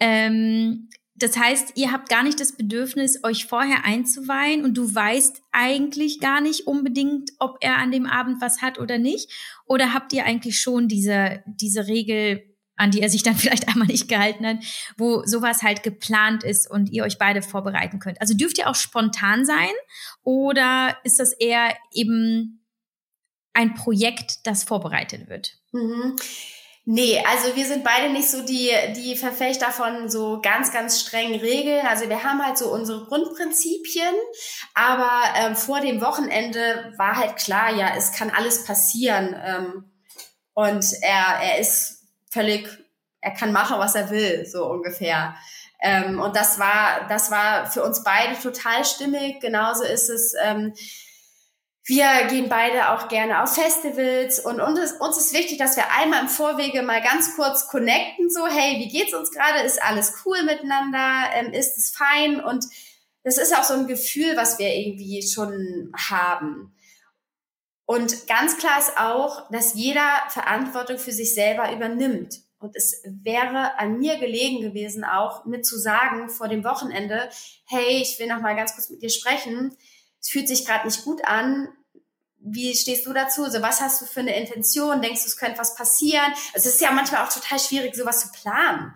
[0.00, 5.42] Ähm, das heißt, ihr habt gar nicht das Bedürfnis, euch vorher einzuweihen und du weißt
[5.52, 9.30] eigentlich gar nicht unbedingt, ob er an dem Abend was hat oder nicht.
[9.66, 12.42] Oder habt ihr eigentlich schon diese, diese Regel,
[12.74, 14.58] an die er sich dann vielleicht einmal nicht gehalten hat,
[14.96, 18.20] wo sowas halt geplant ist und ihr euch beide vorbereiten könnt?
[18.20, 19.72] Also dürft ihr auch spontan sein
[20.24, 22.66] oder ist das eher eben
[23.52, 25.58] ein Projekt, das vorbereitet wird?
[25.70, 26.16] Mhm.
[26.86, 31.40] Nee, also wir sind beide nicht so die, die Verfechter von so ganz, ganz strengen
[31.40, 31.86] Regeln.
[31.86, 34.14] Also wir haben halt so unsere Grundprinzipien,
[34.74, 39.34] aber ähm, vor dem Wochenende war halt klar, ja, es kann alles passieren.
[39.42, 39.90] Ähm,
[40.52, 42.68] und er, er ist völlig,
[43.22, 45.36] er kann machen, was er will, so ungefähr.
[45.80, 49.40] Ähm, und das war, das war für uns beide total stimmig.
[49.40, 50.34] Genauso ist es.
[50.42, 50.74] Ähm,
[51.86, 56.22] wir gehen beide auch gerne auf Festivals und uns, uns ist wichtig, dass wir einmal
[56.22, 59.60] im Vorwege mal ganz kurz connecten, so, hey, wie geht's uns gerade?
[59.60, 61.30] Ist alles cool miteinander?
[61.34, 62.42] Ähm, ist es fein?
[62.42, 62.64] Und
[63.22, 66.74] das ist auch so ein Gefühl, was wir irgendwie schon haben.
[67.86, 72.40] Und ganz klar ist auch, dass jeder Verantwortung für sich selber übernimmt.
[72.58, 77.28] Und es wäre an mir gelegen gewesen, auch mit zu sagen vor dem Wochenende,
[77.66, 79.76] hey, ich will noch mal ganz kurz mit dir sprechen.
[80.24, 81.68] Es fühlt sich gerade nicht gut an.
[82.38, 83.44] Wie stehst du dazu?
[83.44, 85.02] Also was hast du für eine Intention?
[85.02, 86.32] Denkst du, es könnte was passieren?
[86.54, 88.94] Es ist ja manchmal auch total schwierig, sowas zu planen.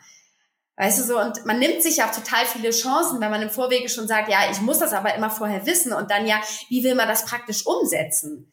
[0.77, 3.91] Weißt du so, und man nimmt sich auch total viele Chancen, wenn man im Vorwege
[3.91, 6.95] schon sagt, ja, ich muss das aber immer vorher wissen und dann ja, wie will
[6.95, 8.51] man das praktisch umsetzen?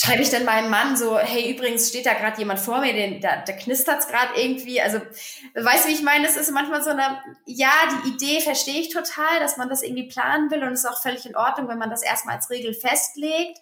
[0.00, 3.20] Schreibe ich dann meinem Mann so, hey, übrigens steht da gerade jemand vor mir, den,
[3.20, 4.80] da, da knistert's gerade irgendwie.
[4.80, 4.98] Also,
[5.54, 6.26] weißt du, wie ich meine?
[6.26, 7.70] Es ist manchmal so eine, ja,
[8.04, 11.02] die Idee verstehe ich total, dass man das irgendwie planen will und es ist auch
[11.02, 13.58] völlig in Ordnung, wenn man das erstmal als Regel festlegt.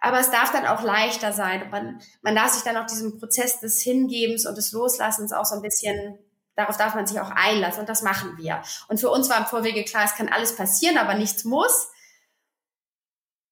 [0.00, 1.70] Aber es darf dann auch leichter sein.
[1.70, 5.54] man, man darf sich dann auch diesem Prozess des Hingebens und des Loslassens auch so
[5.54, 6.18] ein bisschen,
[6.56, 8.60] darauf darf man sich auch einlassen und das machen wir.
[8.88, 11.90] Und für uns war im Vorwege klar, es kann alles passieren, aber nichts muss.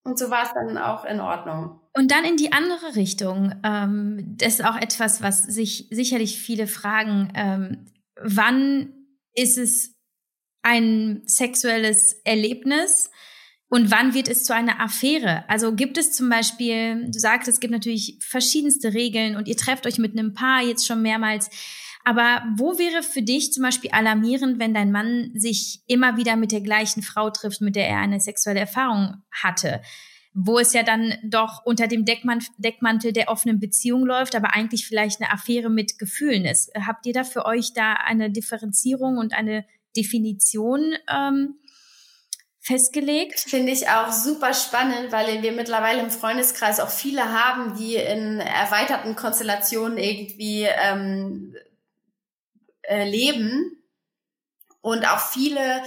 [0.02, 1.81] Und so war es dann auch in Ordnung.
[1.94, 3.54] Und dann in die andere Richtung.
[3.64, 7.32] Ähm, das ist auch etwas, was sich sicherlich viele fragen.
[7.34, 7.86] Ähm,
[8.20, 8.92] wann
[9.34, 9.94] ist es
[10.62, 13.10] ein sexuelles Erlebnis?
[13.68, 15.48] Und wann wird es zu einer Affäre?
[15.48, 19.86] Also gibt es zum Beispiel, du sagst, es gibt natürlich verschiedenste Regeln und ihr trefft
[19.86, 21.48] euch mit einem Paar jetzt schon mehrmals.
[22.04, 26.52] Aber wo wäre für dich zum Beispiel alarmierend, wenn dein Mann sich immer wieder mit
[26.52, 29.80] der gleichen Frau trifft, mit der er eine sexuelle Erfahrung hatte?
[30.34, 35.20] Wo es ja dann doch unter dem Deckmantel der offenen Beziehung läuft, aber eigentlich vielleicht
[35.20, 36.72] eine Affäre mit Gefühlen ist.
[36.74, 41.56] Habt ihr da für euch da eine Differenzierung und eine Definition ähm,
[42.60, 43.40] festgelegt?
[43.40, 48.38] Finde ich auch super spannend, weil wir mittlerweile im Freundeskreis auch viele haben, die in
[48.40, 51.54] erweiterten Konstellationen irgendwie ähm,
[52.82, 53.82] äh, leben
[54.80, 55.82] und auch viele,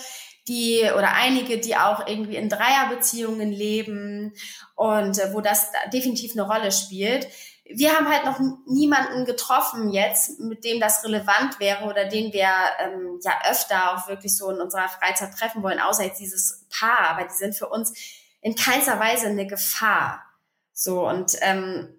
[0.48, 4.34] die oder einige, die auch irgendwie in Dreierbeziehungen leben
[4.76, 7.28] und äh, wo das definitiv eine Rolle spielt.
[7.68, 12.48] Wir haben halt noch niemanden getroffen jetzt, mit dem das relevant wäre oder den wir
[12.80, 17.10] ähm, ja öfter auch wirklich so in unserer Freizeit treffen wollen, außer jetzt dieses Paar.
[17.10, 17.94] Aber die sind für uns
[18.42, 20.24] in keinster Weise eine Gefahr.
[20.74, 21.90] So und ähm,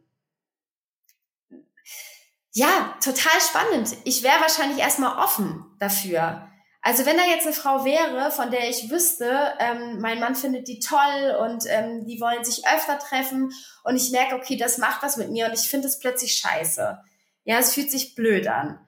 [2.53, 3.97] ja, total spannend.
[4.05, 6.45] Ich wäre wahrscheinlich erstmal offen dafür.
[6.87, 10.68] Also wenn da jetzt eine Frau wäre, von der ich wüsste, ähm, mein Mann findet
[10.68, 15.03] die toll und ähm, die wollen sich öfter treffen und ich merke, okay, das macht
[15.03, 16.97] was mit mir und ich finde es plötzlich scheiße.
[17.43, 18.78] Ja, es fühlt sich blöd an.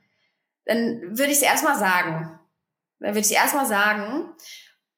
[0.64, 2.38] Dann würde ich es erstmal sagen.
[3.00, 4.32] Dann würde ich erstmal sagen.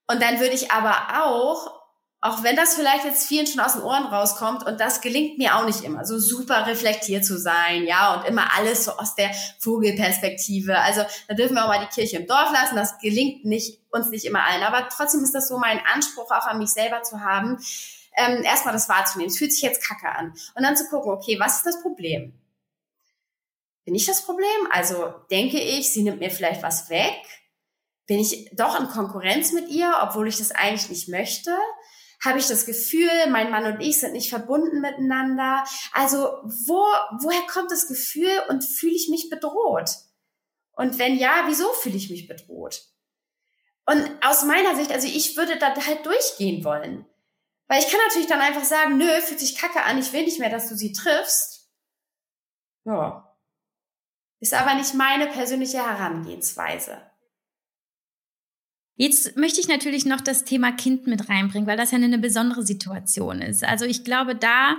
[0.06, 1.79] Und dann würde ich aber auch
[2.22, 5.56] auch wenn das vielleicht jetzt vielen schon aus den Ohren rauskommt und das gelingt mir
[5.56, 9.30] auch nicht immer, so super reflektiert zu sein, ja, und immer alles so aus der
[9.58, 10.78] Vogelperspektive.
[10.78, 14.10] Also da dürfen wir auch mal die Kirche im Dorf lassen, das gelingt nicht, uns
[14.10, 14.62] nicht immer allen.
[14.62, 17.58] Aber trotzdem ist das so mein Anspruch auch an mich selber zu haben,
[18.16, 19.30] ähm, erstmal das wahrzunehmen.
[19.30, 20.34] Es fühlt sich jetzt kacke an.
[20.54, 22.34] Und dann zu gucken, okay, was ist das Problem?
[23.86, 24.46] Bin ich das Problem?
[24.70, 27.16] Also denke ich, sie nimmt mir vielleicht was weg?
[28.06, 31.56] Bin ich doch in Konkurrenz mit ihr, obwohl ich das eigentlich nicht möchte?
[32.24, 35.64] Habe ich das Gefühl, mein Mann und ich sind nicht verbunden miteinander.
[35.92, 36.84] Also wo,
[37.22, 39.90] woher kommt das Gefühl und fühle ich mich bedroht?
[40.72, 42.82] Und wenn ja, wieso fühle ich mich bedroht?
[43.86, 47.06] Und aus meiner Sicht, also ich würde da halt durchgehen wollen.
[47.66, 50.38] Weil ich kann natürlich dann einfach sagen, nö, fühlt sich kacke an, ich will nicht
[50.38, 51.70] mehr, dass du sie triffst.
[52.84, 53.36] Ja.
[54.40, 57.09] Ist aber nicht meine persönliche Herangehensweise.
[59.00, 62.66] Jetzt möchte ich natürlich noch das Thema Kind mit reinbringen, weil das ja eine besondere
[62.66, 63.64] Situation ist.
[63.64, 64.76] Also ich glaube, da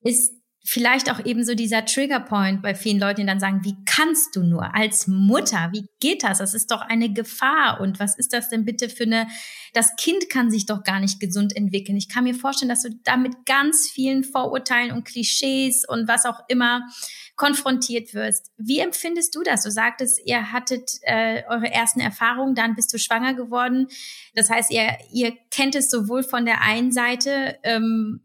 [0.00, 0.33] ist
[0.66, 4.42] vielleicht auch eben so dieser Triggerpoint bei vielen Leuten, die dann sagen, wie kannst du
[4.42, 6.38] nur als Mutter, wie geht das?
[6.38, 7.80] Das ist doch eine Gefahr.
[7.80, 9.28] Und was ist das denn bitte für eine,
[9.74, 11.98] das Kind kann sich doch gar nicht gesund entwickeln.
[11.98, 16.24] Ich kann mir vorstellen, dass du da mit ganz vielen Vorurteilen und Klischees und was
[16.24, 16.88] auch immer
[17.36, 18.50] konfrontiert wirst.
[18.56, 19.64] Wie empfindest du das?
[19.64, 23.88] Du sagtest, ihr hattet äh, eure ersten Erfahrungen, dann bist du schwanger geworden.
[24.34, 28.22] Das heißt, ihr, ihr kennt es sowohl von der einen Seite ähm,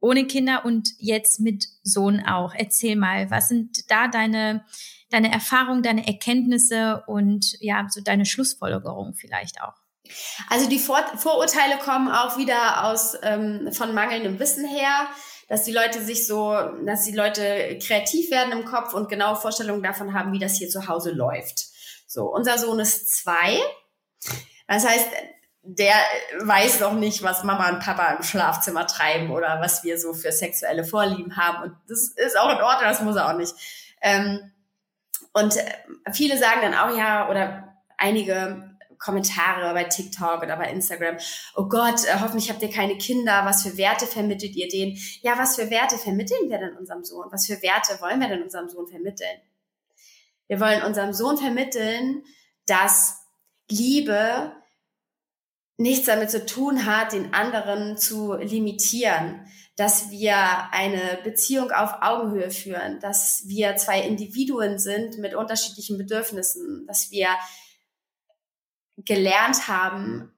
[0.00, 2.54] ohne Kinder und jetzt mit Sohn auch.
[2.54, 4.64] Erzähl mal, was sind da deine,
[5.10, 9.74] deine Erfahrungen, deine Erkenntnisse und ja, so deine Schlussfolgerungen vielleicht auch?
[10.48, 15.08] Also die Vor Vorurteile kommen auch wieder aus ähm, von mangelndem Wissen her
[15.50, 16.54] dass die Leute sich so,
[16.86, 20.68] dass die Leute kreativ werden im Kopf und genaue Vorstellungen davon haben, wie das hier
[20.68, 21.66] zu Hause läuft.
[22.06, 23.58] So, unser Sohn ist zwei.
[24.68, 25.08] Das heißt,
[25.62, 25.94] der
[26.38, 30.32] weiß noch nicht, was Mama und Papa im Schlafzimmer treiben oder was wir so für
[30.32, 31.64] sexuelle Vorlieben haben.
[31.64, 33.54] Und das ist auch in Ordnung, das muss er auch nicht.
[34.00, 34.52] Ähm,
[35.32, 35.64] und äh,
[36.12, 41.16] viele sagen dann auch ja, oder einige Kommentare bei TikTok oder bei Instagram.
[41.54, 43.44] Oh Gott, äh, hoffentlich habt ihr keine Kinder.
[43.44, 44.96] Was für Werte vermittelt ihr denen?
[45.20, 47.26] Ja, was für Werte vermitteln wir denn unserem Sohn?
[47.30, 49.40] Was für Werte wollen wir denn unserem Sohn vermitteln?
[50.48, 52.24] Wir wollen unserem Sohn vermitteln,
[52.66, 53.24] dass
[53.70, 54.52] Liebe
[55.80, 60.36] nichts damit zu tun hat, den anderen zu limitieren, dass wir
[60.72, 67.28] eine Beziehung auf Augenhöhe führen, dass wir zwei Individuen sind mit unterschiedlichen Bedürfnissen, dass wir
[68.98, 70.30] gelernt haben,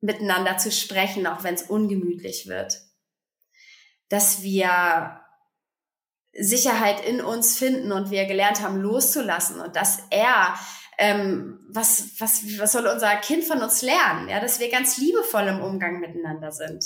[0.00, 2.80] miteinander zu sprechen, auch wenn es ungemütlich wird,
[4.08, 5.20] dass wir
[6.32, 10.58] Sicherheit in uns finden und wir gelernt haben, loszulassen und dass er
[10.98, 14.28] ähm, was, was, was soll unser Kind von uns lernen?
[14.28, 16.84] Ja, dass wir ganz liebevoll im Umgang miteinander sind.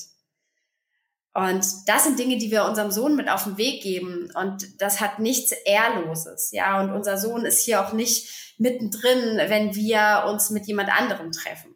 [1.34, 4.30] Und das sind Dinge, die wir unserem Sohn mit auf den Weg geben.
[4.34, 6.50] Und das hat nichts Ehrloses.
[6.52, 11.32] Ja, und unser Sohn ist hier auch nicht mittendrin, wenn wir uns mit jemand anderem
[11.32, 11.74] treffen.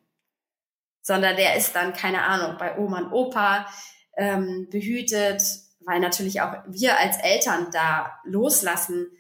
[1.00, 3.66] Sondern der ist dann, keine Ahnung, bei Oma und Opa
[4.18, 5.42] ähm, behütet,
[5.86, 9.10] weil natürlich auch wir als Eltern da loslassen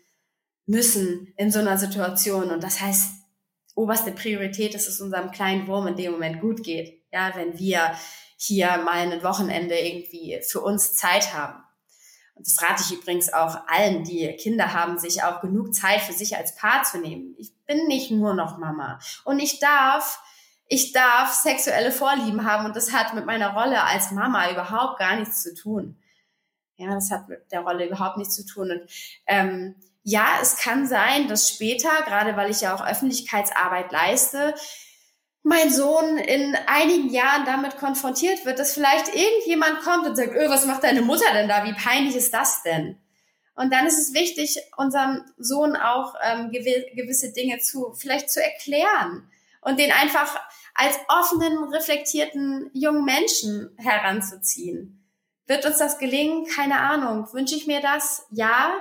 [0.66, 2.50] müssen in so einer Situation.
[2.50, 3.12] Und das heißt,
[3.74, 7.02] oberste Priorität ist es unserem kleinen Wurm in dem Moment gut geht.
[7.12, 7.92] Ja, wenn wir
[8.36, 11.62] hier mal ein Wochenende irgendwie für uns Zeit haben.
[12.34, 16.12] Und das rate ich übrigens auch allen, die Kinder haben, sich auch genug Zeit für
[16.12, 17.34] sich als Paar zu nehmen.
[17.38, 18.98] Ich bin nicht nur noch Mama.
[19.24, 20.20] Und ich darf,
[20.68, 25.16] ich darf sexuelle Vorlieben haben und das hat mit meiner Rolle als Mama überhaupt gar
[25.16, 25.96] nichts zu tun.
[26.76, 28.70] Ja, das hat mit der Rolle überhaupt nichts zu tun.
[28.70, 28.82] Und
[29.26, 29.76] ähm,
[30.08, 34.54] ja, es kann sein, dass später, gerade weil ich ja auch Öffentlichkeitsarbeit leiste,
[35.42, 40.48] mein Sohn in einigen Jahren damit konfrontiert wird, dass vielleicht irgendjemand kommt und sagt, öh,
[40.48, 41.64] was macht deine Mutter denn da?
[41.64, 42.96] Wie peinlich ist das denn?
[43.56, 49.28] Und dann ist es wichtig, unserem Sohn auch ähm, gewisse Dinge zu, vielleicht zu erklären
[49.60, 50.40] und den einfach
[50.74, 55.04] als offenen, reflektierten jungen Menschen heranzuziehen.
[55.46, 56.46] Wird uns das gelingen?
[56.46, 57.26] Keine Ahnung.
[57.32, 58.24] Wünsche ich mir das?
[58.30, 58.72] Ja.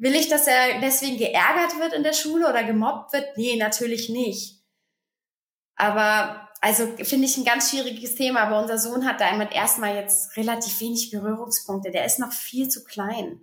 [0.00, 3.36] Will ich, dass er deswegen geärgert wird in der Schule oder gemobbt wird?
[3.36, 4.58] Nee, natürlich nicht.
[5.76, 10.36] Aber also finde ich ein ganz schwieriges Thema, aber unser Sohn hat damit erstmal jetzt
[10.38, 11.90] relativ wenig Berührungspunkte.
[11.90, 13.42] Der ist noch viel zu klein.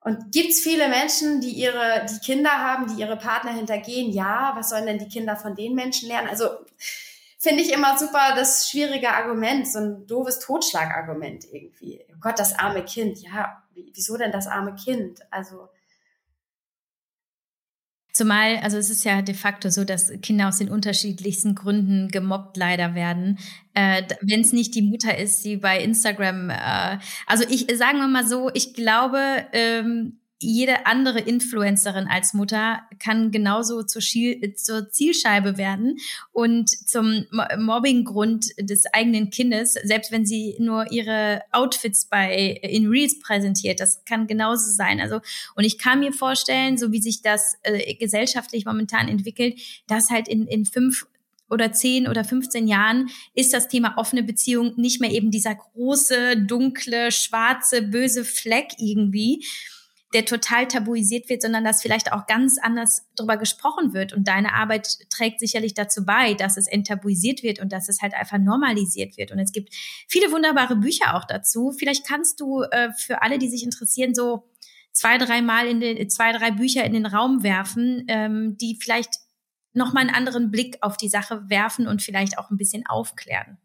[0.00, 4.12] Und gibt's viele Menschen, die ihre, die Kinder haben, die ihre Partner hintergehen?
[4.12, 6.28] Ja, was sollen denn die Kinder von den Menschen lernen?
[6.28, 6.48] Also
[7.40, 12.04] finde ich immer super das schwierige Argument, so ein doofes Totschlagargument irgendwie.
[12.12, 13.18] Oh Gott, das arme Kind.
[13.18, 13.64] Ja,
[13.94, 15.20] wieso denn das arme Kind?
[15.30, 15.68] Also
[18.18, 22.56] Zumal, also es ist ja de facto so, dass Kinder aus den unterschiedlichsten Gründen gemobbt
[22.56, 23.38] leider werden.
[23.74, 28.08] Äh, Wenn es nicht die Mutter ist, die bei Instagram, äh, also ich sagen wir
[28.08, 35.98] mal so, ich glaube, ähm, jede andere Influencerin als Mutter kann genauso zur, Zielscheibe werden
[36.32, 37.26] und zum
[37.58, 43.80] Mobbinggrund des eigenen Kindes, selbst wenn sie nur ihre Outfits bei in Reels präsentiert.
[43.80, 45.00] Das kann genauso sein.
[45.00, 45.20] Also
[45.56, 50.28] und ich kann mir vorstellen, so wie sich das äh, gesellschaftlich momentan entwickelt, dass halt
[50.28, 51.06] in in fünf
[51.50, 56.36] oder zehn oder 15 Jahren ist das Thema offene Beziehung nicht mehr eben dieser große,
[56.36, 59.44] dunkle, schwarze, böse Fleck irgendwie,
[60.14, 64.14] der total tabuisiert wird, sondern dass vielleicht auch ganz anders darüber gesprochen wird.
[64.14, 68.14] Und deine Arbeit trägt sicherlich dazu bei, dass es enttabuisiert wird und dass es halt
[68.14, 69.32] einfach normalisiert wird.
[69.32, 69.74] Und es gibt
[70.08, 71.72] viele wunderbare Bücher auch dazu.
[71.72, 74.48] Vielleicht kannst du äh, für alle, die sich interessieren, so
[74.92, 79.14] zwei, drei Mal in den, zwei, drei Bücher in den Raum werfen, ähm, die vielleicht
[79.74, 83.58] nochmal einen anderen Blick auf die Sache werfen und vielleicht auch ein bisschen aufklären.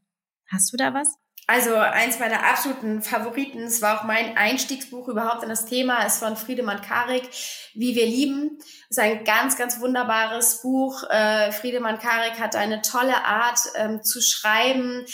[0.48, 1.23] Hast du da was?
[1.46, 6.20] Also eins meiner absoluten Favoriten, es war auch mein Einstiegsbuch überhaupt in das Thema, ist
[6.20, 7.30] von Friedemann Karik,
[7.74, 8.60] Wie wir lieben.
[8.88, 11.04] Das ist ein ganz, ganz wunderbares Buch.
[11.10, 15.06] Äh, Friedemann Karik hat eine tolle Art ähm, zu schreiben.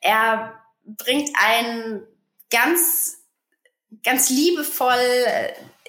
[0.00, 0.54] Er
[0.84, 2.06] bringt einen
[2.50, 3.18] ganz,
[4.04, 4.94] ganz liebevoll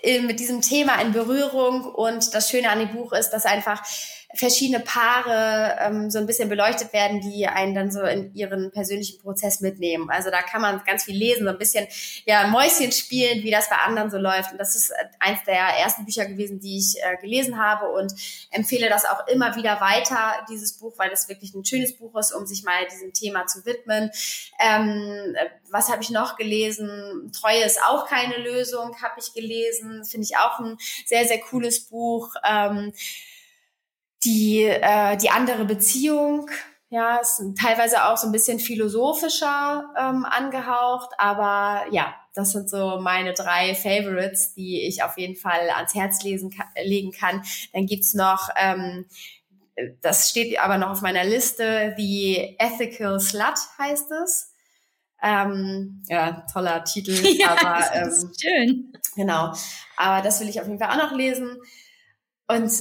[0.01, 1.85] äh, mit diesem Thema in Berührung.
[1.85, 3.83] Und das Schöne an dem Buch ist, dass einfach
[4.36, 9.19] verschiedene Paare ähm, so ein bisschen beleuchtet werden, die einen dann so in ihren persönlichen
[9.21, 10.09] Prozess mitnehmen.
[10.09, 11.88] Also da kann man ganz viel lesen, so ein bisschen
[12.25, 14.51] ja Mäuschen spielen, wie das bei anderen so läuft.
[14.51, 18.13] Und das ist äh, eins der ersten Bücher gewesen, die ich äh, gelesen habe und
[18.49, 22.34] empfehle das auch immer wieder weiter, dieses Buch, weil das wirklich ein schönes Buch ist,
[22.34, 24.09] um sich mal diesem Thema zu widmen.
[24.59, 25.36] Ähm,
[25.69, 27.31] was habe ich noch gelesen?
[27.34, 30.05] Treue ist auch keine Lösung, habe ich gelesen.
[30.05, 32.34] Finde ich auch ein sehr, sehr cooles Buch.
[32.47, 32.93] Ähm,
[34.24, 36.49] die, äh, die andere Beziehung,
[36.89, 42.99] ja, ist teilweise auch so ein bisschen philosophischer ähm, angehaucht, aber ja, das sind so
[43.01, 47.43] meine drei Favorites, die ich auf jeden Fall ans Herz lesen kann, legen kann.
[47.74, 49.05] Dann gibt's noch, ähm,
[50.01, 54.51] das steht aber noch auf meiner Liste, The Ethical Slut heißt es.
[55.21, 57.11] Ähm, ja, toller Titel.
[57.39, 58.93] Ja, aber ähm, schön.
[59.15, 59.53] Genau.
[59.95, 61.57] Aber das will ich auf jeden Fall auch noch lesen.
[62.47, 62.71] Und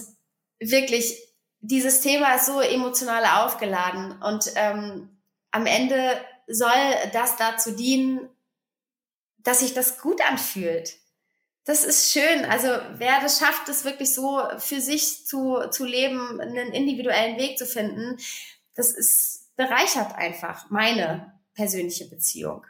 [0.59, 1.17] wirklich,
[1.63, 4.21] dieses Thema ist so emotional aufgeladen.
[4.21, 5.09] Und ähm,
[5.53, 6.69] am Ende soll
[7.13, 8.29] das dazu dienen,
[9.39, 10.97] dass sich das gut anfühlt.
[11.65, 12.45] Das ist schön.
[12.45, 17.57] Also wer das schafft, es wirklich so für sich zu, zu leben, einen individuellen Weg
[17.57, 18.19] zu finden,
[18.75, 22.67] das ist bereichert einfach meine persönliche Beziehung.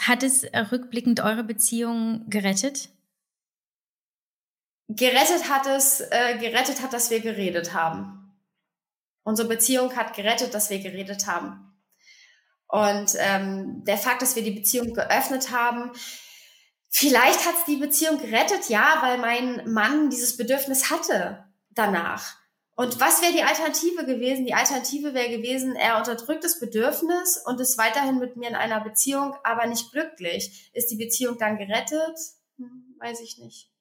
[0.00, 2.90] Hat es rückblickend eure Beziehung gerettet?
[4.96, 8.34] Gerettet hat es, äh, gerettet hat, dass wir geredet haben.
[9.22, 11.72] Unsere Beziehung hat gerettet, dass wir geredet haben.
[12.66, 15.92] Und ähm, der Fakt, dass wir die Beziehung geöffnet haben,
[16.88, 22.36] vielleicht hat es die Beziehung gerettet, ja, weil mein Mann dieses Bedürfnis hatte danach.
[22.74, 24.46] Und was wäre die Alternative gewesen?
[24.46, 28.80] Die Alternative wäre gewesen, er unterdrückt das Bedürfnis und ist weiterhin mit mir in einer
[28.80, 30.70] Beziehung, aber nicht glücklich.
[30.72, 32.18] Ist die Beziehung dann gerettet?
[32.56, 33.71] Hm, weiß ich nicht.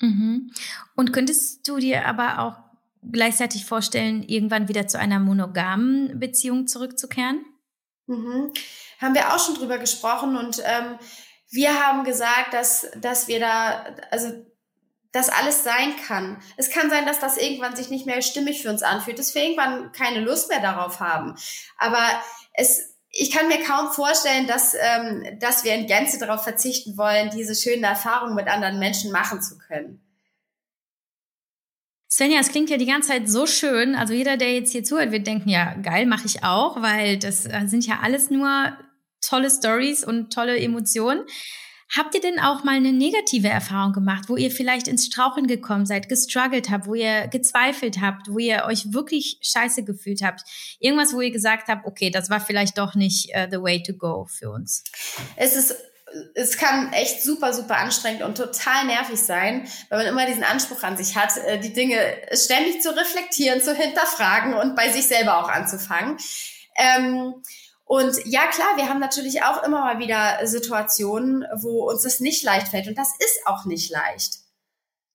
[0.00, 0.52] Mhm.
[0.96, 2.56] Und könntest du dir aber auch
[3.10, 7.44] gleichzeitig vorstellen, irgendwann wieder zu einer monogamen Beziehung zurückzukehren?
[8.06, 8.52] Mhm.
[9.00, 10.98] Haben wir auch schon drüber gesprochen und ähm,
[11.50, 14.32] wir haben gesagt, dass, dass wir da, also
[15.12, 16.42] dass alles sein kann.
[16.56, 19.42] Es kann sein, dass das irgendwann sich nicht mehr stimmig für uns anfühlt, dass wir
[19.44, 21.36] irgendwann keine Lust mehr darauf haben.
[21.78, 22.04] Aber
[22.52, 27.30] es, ich kann mir kaum vorstellen, dass, ähm, dass wir in Gänze darauf verzichten wollen,
[27.30, 30.00] diese schönen Erfahrungen mit anderen Menschen machen zu können.
[32.10, 33.94] Svenja, es klingt ja die ganze Zeit so schön.
[33.94, 37.46] Also jeder, der jetzt hier zuhört, wird denken, ja, geil, mache ich auch, weil das
[37.46, 38.76] äh, sind ja alles nur
[39.20, 41.24] tolle Stories und tolle Emotionen.
[41.96, 45.86] Habt ihr denn auch mal eine negative Erfahrung gemacht, wo ihr vielleicht ins Straucheln gekommen
[45.86, 50.42] seid, gestruggelt habt, wo ihr gezweifelt habt, wo ihr euch wirklich scheiße gefühlt habt?
[50.80, 53.92] Irgendwas, wo ihr gesagt habt, okay, das war vielleicht doch nicht uh, the way to
[53.92, 54.82] go für uns?
[55.36, 55.74] Es ist
[56.34, 60.82] es kann echt super, super anstrengend und total nervig sein, weil man immer diesen Anspruch
[60.84, 61.98] an sich hat, äh, die Dinge
[62.32, 66.16] ständig zu reflektieren, zu hinterfragen und bei sich selber auch anzufangen.
[66.76, 67.34] Ähm,
[67.84, 72.42] und ja, klar, wir haben natürlich auch immer mal wieder Situationen, wo uns das nicht
[72.42, 72.88] leicht fällt.
[72.88, 74.38] Und das ist auch nicht leicht.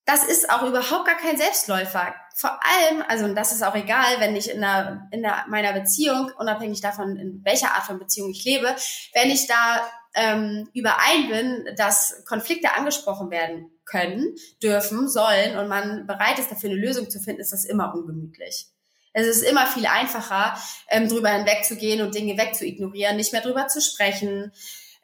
[0.06, 2.16] Das ist auch überhaupt gar kein Selbstläufer.
[2.36, 5.74] Vor allem, also und das ist auch egal, wenn ich in, einer, in einer, meiner
[5.74, 8.76] Beziehung, unabhängig davon, in welcher Art von Beziehung ich lebe,
[9.14, 16.08] wenn ich da ähm, überein bin, dass Konflikte angesprochen werden können, dürfen, sollen und man
[16.08, 18.68] bereit ist, dafür eine Lösung zu finden, ist das immer ungemütlich.
[19.14, 20.58] Es ist immer viel einfacher,
[20.90, 24.52] ähm, drüber hinwegzugehen und Dinge wegzuignorieren, nicht mehr drüber zu sprechen.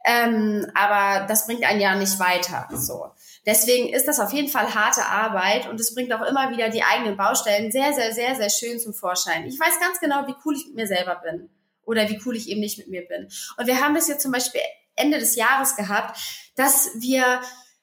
[0.06, 2.68] Ähm, aber das bringt einen ja nicht weiter.
[2.72, 3.12] So.
[3.46, 6.84] Deswegen ist das auf jeden Fall harte Arbeit und es bringt auch immer wieder die
[6.84, 9.48] eigenen Baustellen sehr, sehr, sehr, sehr schön zum Vorschein.
[9.48, 11.50] Ich weiß ganz genau, wie cool ich mit mir selber bin
[11.86, 13.28] oder wie cool ich eben nicht mit mir bin.
[13.58, 14.62] Und wir haben das jetzt zum Beispiel
[14.96, 16.20] Ende des Jahres gehabt,
[16.56, 17.42] dass wir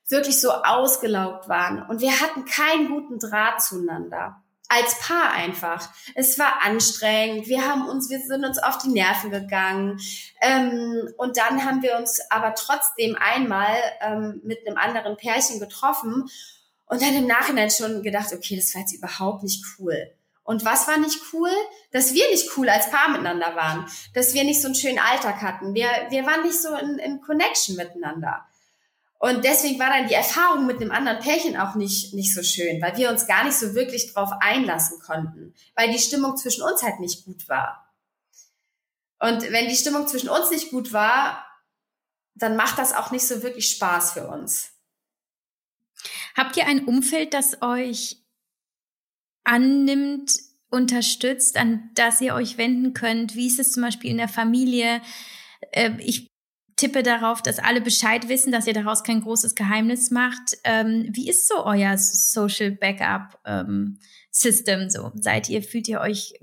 [0.08, 4.41] wirklich so ausgelaugt waren und wir hatten keinen guten Draht zueinander
[4.72, 5.90] als Paar einfach.
[6.14, 7.46] Es war anstrengend.
[7.46, 10.00] Wir haben uns, wir sind uns auf die Nerven gegangen.
[10.40, 16.30] Ähm, und dann haben wir uns aber trotzdem einmal ähm, mit einem anderen Pärchen getroffen
[16.86, 20.10] und dann im Nachhinein schon gedacht, okay, das war jetzt überhaupt nicht cool.
[20.42, 21.50] Und was war nicht cool?
[21.92, 23.86] Dass wir nicht cool als Paar miteinander waren.
[24.14, 25.74] Dass wir nicht so einen schönen Alltag hatten.
[25.74, 28.44] Wir, wir waren nicht so in, in Connection miteinander.
[29.24, 32.82] Und deswegen war dann die Erfahrung mit einem anderen Pärchen auch nicht, nicht so schön,
[32.82, 36.82] weil wir uns gar nicht so wirklich drauf einlassen konnten, weil die Stimmung zwischen uns
[36.82, 37.88] halt nicht gut war.
[39.20, 41.46] Und wenn die Stimmung zwischen uns nicht gut war,
[42.34, 44.72] dann macht das auch nicht so wirklich Spaß für uns.
[46.36, 48.16] Habt ihr ein Umfeld, das euch
[49.44, 50.32] annimmt,
[50.68, 53.36] unterstützt, an das ihr euch wenden könnt?
[53.36, 55.00] Wie ist es zum Beispiel in der Familie?
[55.70, 56.31] Äh, ich
[56.76, 60.56] tippe darauf, dass alle Bescheid wissen, dass ihr daraus kein großes Geheimnis macht.
[60.64, 63.98] Ähm, wie ist so euer Social Backup ähm,
[64.30, 65.12] System so?
[65.14, 66.34] Seid ihr, fühlt ihr euch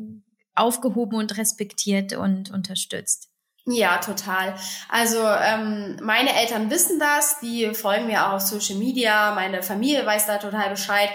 [0.56, 3.30] aufgehoben und respektiert und unterstützt?
[3.66, 4.56] Ja, total.
[4.88, 10.06] Also ähm, meine Eltern wissen das, die folgen mir auch auf Social Media, meine Familie
[10.06, 11.10] weiß da total Bescheid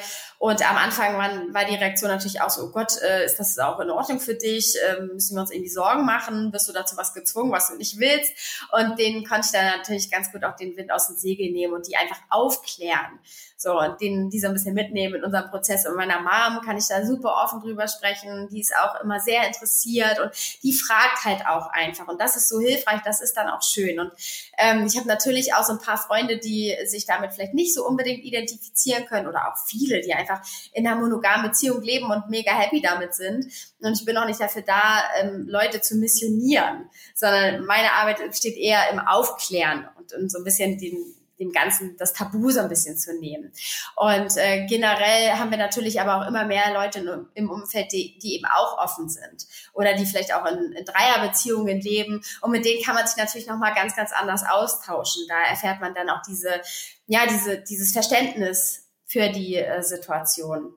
[0.44, 3.58] und am Anfang waren, war die Reaktion natürlich auch so, oh Gott, äh, ist das
[3.58, 4.76] auch in Ordnung für dich?
[4.86, 6.52] Ähm, müssen wir uns irgendwie Sorgen machen?
[6.52, 8.30] Wirst du dazu was gezwungen, was du nicht willst?
[8.70, 11.72] Und denen konnte ich dann natürlich ganz gut auch den Wind aus dem Segel nehmen
[11.72, 13.20] und die einfach aufklären.
[13.56, 15.86] So, und den, die so ein bisschen mitnehmen in unserem Prozess.
[15.86, 18.48] Und meiner Mom kann ich da super offen drüber sprechen.
[18.50, 20.30] Die ist auch immer sehr interessiert und
[20.62, 22.06] die fragt halt auch einfach.
[22.08, 23.98] Und das ist so hilfreich, das ist dann auch schön.
[23.98, 24.12] Und
[24.58, 27.86] ähm, ich habe natürlich auch so ein paar Freunde, die sich damit vielleicht nicht so
[27.86, 32.28] unbedingt identifizieren können oder auch viele, die einfach einfach in einer monogamen Beziehung leben und
[32.28, 33.46] mega happy damit sind.
[33.80, 38.56] Und ich bin auch nicht dafür da, ähm, Leute zu missionieren, sondern meine Arbeit steht
[38.56, 42.68] eher im Aufklären und, und so ein bisschen den dem Ganzen das Tabu so ein
[42.68, 43.52] bisschen zu nehmen.
[43.96, 48.36] Und äh, generell haben wir natürlich aber auch immer mehr Leute im Umfeld, die, die
[48.36, 52.22] eben auch offen sind oder die vielleicht auch in, in Dreierbeziehungen leben.
[52.40, 55.24] Und mit denen kann man sich natürlich nochmal ganz, ganz anders austauschen.
[55.28, 56.60] Da erfährt man dann auch diese,
[57.06, 60.74] ja, diese, dieses Verständnis für die äh, Situation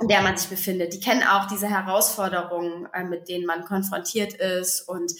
[0.00, 0.92] in der man sich befindet.
[0.92, 5.12] Die kennen auch diese Herausforderungen, äh, mit denen man konfrontiert ist und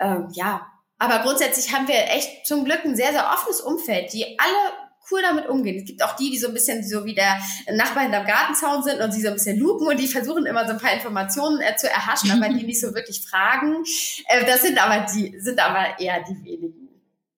[0.00, 0.66] ähm, ja,
[0.98, 4.72] aber grundsätzlich haben wir echt zum Glück ein sehr, sehr offenes Umfeld, die alle
[5.10, 5.78] cool damit umgehen.
[5.78, 7.38] Es gibt auch die, die so ein bisschen so wie der
[7.72, 10.72] Nachbar hinterm Gartenzaun sind und sie so ein bisschen lupen und die versuchen immer so
[10.72, 13.84] ein paar Informationen äh, zu erhaschen, aber die nicht so wirklich fragen.
[14.28, 16.85] Äh, das sind aber die, sind aber eher die wenigen.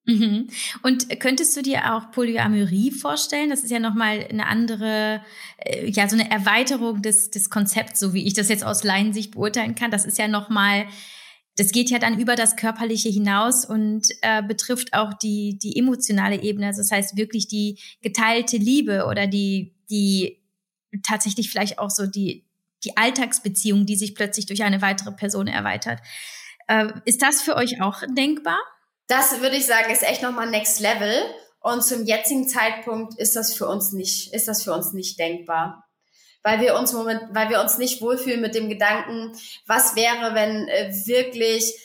[0.09, 0.47] Mhm.
[0.81, 3.51] Und könntest du dir auch Polyamorie vorstellen?
[3.51, 5.21] Das ist ja nochmal eine andere,
[5.57, 9.31] äh, ja, so eine Erweiterung des, des Konzepts, so wie ich das jetzt aus Laiensicht
[9.31, 9.91] beurteilen kann.
[9.91, 10.87] Das ist ja nochmal
[11.57, 16.41] das geht ja dann über das Körperliche hinaus und äh, betrifft auch die, die emotionale
[16.41, 16.67] Ebene.
[16.67, 20.41] Also das heißt wirklich die geteilte Liebe oder die, die
[21.03, 22.45] tatsächlich vielleicht auch so die,
[22.85, 25.99] die Alltagsbeziehung, die sich plötzlich durch eine weitere Person erweitert.
[26.67, 28.59] Äh, ist das für euch auch denkbar?
[29.09, 31.21] Das würde ich sagen, ist echt nochmal Next Level.
[31.59, 35.83] Und zum jetzigen Zeitpunkt ist das für uns nicht, ist das für uns nicht denkbar
[36.43, 39.33] weil wir uns moment, weil wir uns nicht wohlfühlen mit dem Gedanken,
[39.65, 41.75] was wäre, wenn äh, wirklich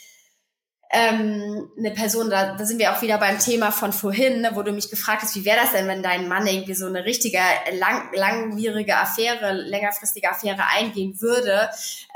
[0.90, 4.62] ähm, eine Person, da, da sind wir auch wieder beim Thema von vorhin, ne, wo
[4.62, 7.40] du mich gefragt hast, wie wäre das denn, wenn dein Mann irgendwie so eine richtige
[7.72, 11.68] lang, langwierige Affäre, längerfristige Affäre eingehen würde.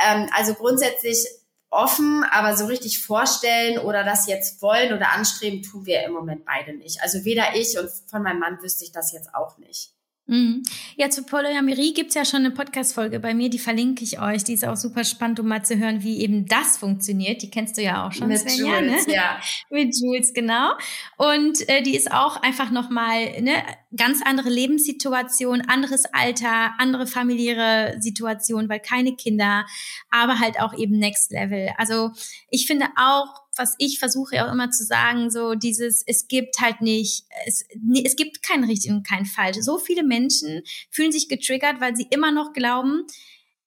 [0.06, 1.26] Ähm, also grundsätzlich
[1.71, 6.45] offen, aber so richtig vorstellen oder das jetzt wollen oder anstreben, tun wir im Moment
[6.45, 7.03] beide nicht.
[7.03, 9.93] Also weder ich und von meinem Mann wüsste ich das jetzt auch nicht.
[10.29, 10.62] Mhm.
[10.97, 14.45] Ja, zu Polyamorie gibt's ja schon eine Podcast-Folge bei mir, die verlinke ich euch.
[14.45, 17.41] Die ist auch super spannend, um mal zu hören, wie eben das funktioniert.
[17.41, 19.14] Die kennst du ja auch schon, Mit Svenja, Jules, ne?
[19.14, 19.41] ja.
[19.71, 20.73] Mit Jules, genau.
[21.16, 23.55] Und äh, die ist auch einfach nochmal ne,
[23.97, 29.64] ganz andere Lebenssituation, anderes Alter, andere familiäre Situation, weil keine Kinder,
[30.11, 31.70] aber halt auch eben Next Level.
[31.78, 32.11] Also
[32.51, 36.80] ich finde auch, was ich versuche auch immer zu sagen, so dieses, es gibt halt
[36.80, 37.64] nicht, es,
[38.05, 39.59] es gibt kein richtig und kein falsch.
[39.61, 43.07] So viele Menschen fühlen sich getriggert, weil sie immer noch glauben,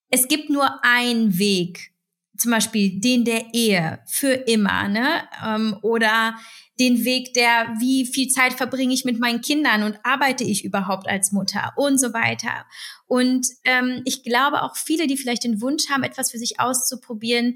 [0.09, 1.91] es gibt nur einen Weg,
[2.37, 5.23] zum Beispiel den der Ehe für immer, ne?
[5.43, 6.35] Ähm, oder
[6.81, 11.07] den Weg der, wie viel Zeit verbringe ich mit meinen Kindern und arbeite ich überhaupt
[11.07, 12.65] als Mutter und so weiter.
[13.05, 17.55] Und ähm, ich glaube auch viele, die vielleicht den Wunsch haben, etwas für sich auszuprobieren,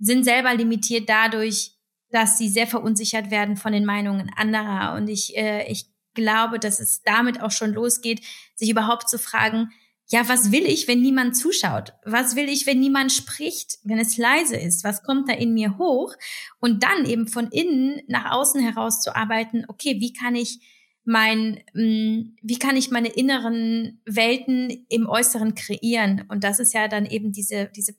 [0.00, 1.76] sind selber limitiert dadurch,
[2.10, 4.94] dass sie sehr verunsichert werden von den Meinungen anderer.
[4.96, 8.22] Und ich, äh, ich glaube, dass es damit auch schon losgeht,
[8.56, 9.70] sich überhaupt zu fragen,
[10.08, 11.94] ja, was will ich, wenn niemand zuschaut?
[12.04, 14.84] Was will ich, wenn niemand spricht, wenn es leise ist?
[14.84, 16.14] Was kommt da in mir hoch?
[16.60, 20.60] Und dann eben von innen nach außen heraus zu arbeiten, okay, wie kann ich
[21.04, 26.24] mein, mm, wie kann ich meine inneren Welten im Äußeren kreieren?
[26.28, 27.94] Und das ist ja dann eben diese, diese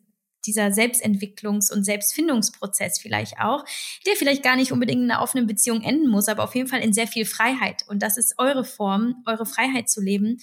[0.45, 3.65] dieser Selbstentwicklungs- und Selbstfindungsprozess vielleicht auch,
[4.05, 6.81] der vielleicht gar nicht unbedingt in einer offenen Beziehung enden muss, aber auf jeden Fall
[6.81, 7.83] in sehr viel Freiheit.
[7.87, 10.37] Und das ist eure Form, eure Freiheit zu leben,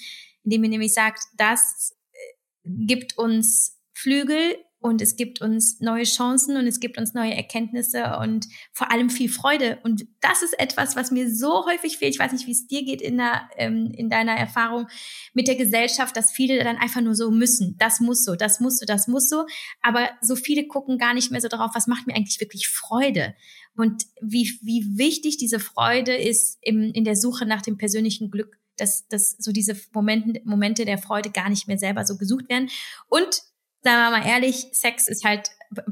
[0.45, 6.57] indem ihr nämlich sagt, das äh, gibt uns Flügel und es gibt uns neue Chancen
[6.57, 9.79] und es gibt uns neue Erkenntnisse und vor allem viel Freude.
[9.85, 12.15] Und das ist etwas, was mir so häufig fehlt.
[12.15, 14.89] Ich weiß nicht, wie es dir geht in, der, ähm, in deiner Erfahrung
[15.35, 17.77] mit der Gesellschaft, dass viele dann einfach nur so müssen.
[17.79, 19.47] Das muss so, das muss so, das muss so.
[19.83, 23.37] Aber so viele gucken gar nicht mehr so darauf, was macht mir eigentlich wirklich Freude?
[23.77, 28.59] Und wie, wie wichtig diese Freude ist im, in der Suche nach dem persönlichen Glück
[28.83, 32.69] dass, dass so diese Momente, Momente der Freude gar nicht mehr selber so gesucht werden.
[33.09, 33.43] Und
[33.83, 35.51] sagen wir mal ehrlich, Sex ist halt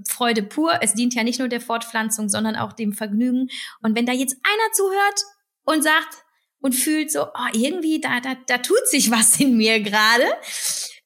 [0.09, 0.79] Freude pur.
[0.83, 3.49] Es dient ja nicht nur der Fortpflanzung, sondern auch dem Vergnügen.
[3.83, 5.21] Und wenn da jetzt einer zuhört
[5.65, 6.25] und sagt
[6.61, 10.27] und fühlt so, oh, irgendwie, da, da, da tut sich was in mir gerade.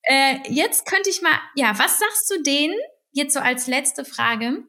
[0.02, 2.74] Äh, jetzt könnte ich mal, ja, was sagst du denen
[3.12, 4.64] jetzt so als letzte Frage?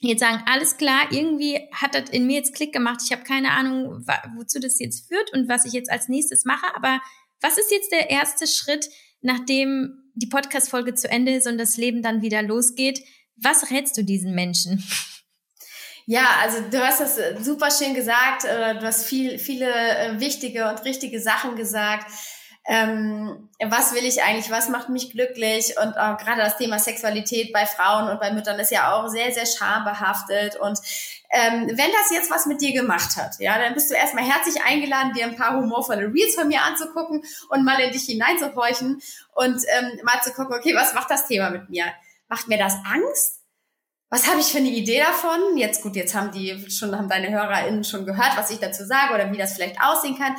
[0.00, 3.00] Jetzt sagen, alles klar, irgendwie hat das in mir jetzt Klick gemacht.
[3.04, 4.06] Ich habe keine Ahnung,
[4.36, 6.66] wozu das jetzt führt und was ich jetzt als nächstes mache.
[6.76, 7.00] Aber
[7.40, 8.88] was ist jetzt der erste Schritt,
[9.20, 13.00] nachdem die Podcast-Folge zu Ende ist und das Leben dann wieder losgeht.
[13.36, 14.84] Was rätst du diesen Menschen?
[16.06, 18.44] Ja, also du hast das äh, super schön gesagt.
[18.44, 22.10] Äh, du hast viel, viele äh, wichtige und richtige Sachen gesagt.
[22.70, 27.50] Ähm, was will ich eigentlich, was macht mich glücklich und äh, gerade das Thema Sexualität
[27.50, 30.78] bei Frauen und bei Müttern ist ja auch sehr, sehr schambehaftet und
[31.30, 34.62] ähm, wenn das jetzt was mit dir gemacht hat, ja, dann bist du erstmal herzlich
[34.62, 39.00] eingeladen, dir ein paar humorvolle Reels von mir anzugucken und mal in dich hineinzuhorchen
[39.34, 41.86] und ähm, mal zu gucken, okay, was macht das Thema mit mir?
[42.28, 43.40] Macht mir das Angst?
[44.10, 45.56] Was habe ich für eine Idee davon?
[45.56, 49.14] Jetzt gut, jetzt haben die schon, haben deine HörerInnen schon gehört, was ich dazu sage
[49.14, 50.34] oder wie das vielleicht aussehen kann.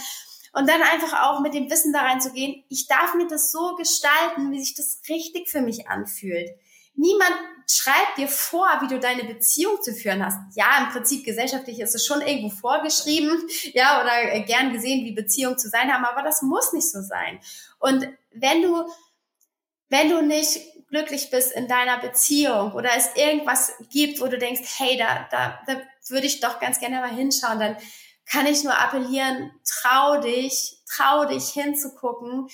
[0.53, 4.51] Und dann einfach auch mit dem Wissen da reinzugehen, ich darf mir das so gestalten,
[4.51, 6.49] wie sich das richtig für mich anfühlt.
[6.95, 7.33] Niemand
[7.69, 10.37] schreibt dir vor, wie du deine Beziehung zu führen hast.
[10.55, 15.57] Ja, im Prinzip gesellschaftlich ist es schon irgendwo vorgeschrieben, ja, oder gern gesehen, wie Beziehungen
[15.57, 17.39] zu sein haben, aber das muss nicht so sein.
[17.77, 18.85] Und wenn du,
[19.89, 24.61] wenn du nicht glücklich bist in deiner Beziehung oder es irgendwas gibt, wo du denkst,
[24.77, 27.77] hey, da, da, da würde ich doch ganz gerne mal hinschauen, dann
[28.31, 32.47] kann ich nur appellieren, trau dich, trau dich hinzugucken.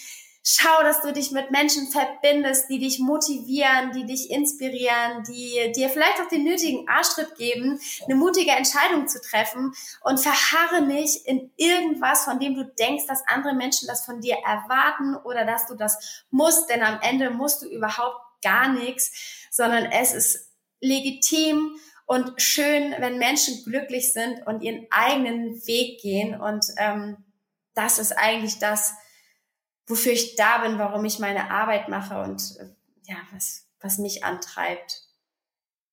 [0.47, 5.89] Schau, dass du dich mit Menschen verbindest, die dich motivieren, die dich inspirieren, die dir
[5.89, 11.51] vielleicht auch den nötigen Arschtritt geben, eine mutige Entscheidung zu treffen und verharre nicht in
[11.57, 15.73] irgendwas, von dem du denkst, dass andere Menschen das von dir erwarten oder dass du
[15.73, 21.75] das musst, denn am Ende musst du überhaupt gar nichts, sondern es ist legitim
[22.05, 26.39] und schön, wenn Menschen glücklich sind und ihren eigenen Weg gehen.
[26.39, 27.17] Und ähm,
[27.73, 28.93] das ist eigentlich das,
[29.87, 32.65] wofür ich da bin, warum ich meine Arbeit mache und äh,
[33.07, 35.01] ja, was, was mich antreibt.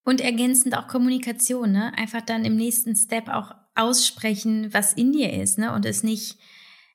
[0.05, 1.93] Und ergänzend auch Kommunikation, ne?
[1.97, 5.73] Einfach dann im nächsten Step auch aussprechen, was in dir ist, ne?
[5.73, 6.39] Und es nicht,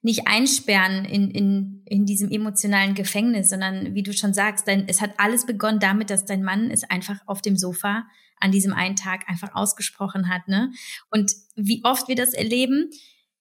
[0.02, 5.02] nicht einsperren in, in, in diesem emotionalen Gefängnis, sondern wie du schon sagst, dein, es
[5.02, 8.06] hat alles begonnen damit, dass dein Mann es einfach auf dem Sofa
[8.40, 10.48] an diesem einen Tag einfach ausgesprochen hat.
[10.48, 10.72] Ne?
[11.10, 12.90] Und wie oft wir das erleben,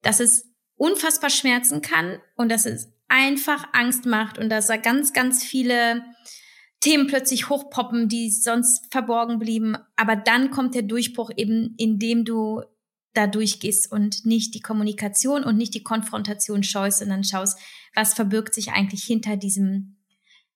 [0.02, 5.12] dass es unfassbar schmerzen kann und dass es einfach Angst macht und dass da ganz,
[5.12, 6.04] ganz viele
[6.80, 9.76] Themen plötzlich hochpoppen, die sonst verborgen blieben.
[9.96, 12.62] Aber dann kommt der Durchbruch eben, indem du
[13.14, 17.58] da durchgehst und nicht die Kommunikation und nicht die Konfrontation scheust, sondern schaust,
[17.94, 19.95] was verbirgt sich eigentlich hinter diesem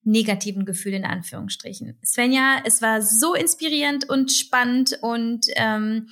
[0.02, 1.98] negativen Gefühl in Anführungsstrichen.
[2.04, 6.08] Svenja, es war so inspirierend und spannend und ähm,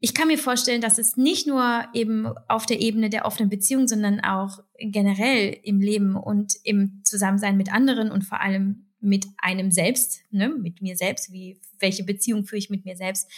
[0.00, 3.88] ich kann mir vorstellen, dass es nicht nur eben auf der Ebene der offenen Beziehung,
[3.88, 9.70] sondern auch generell im Leben und im Zusammensein mit anderen und vor allem mit einem
[9.70, 13.30] selbst, ne, mit mir selbst, wie welche Beziehung führe ich mit mir selbst,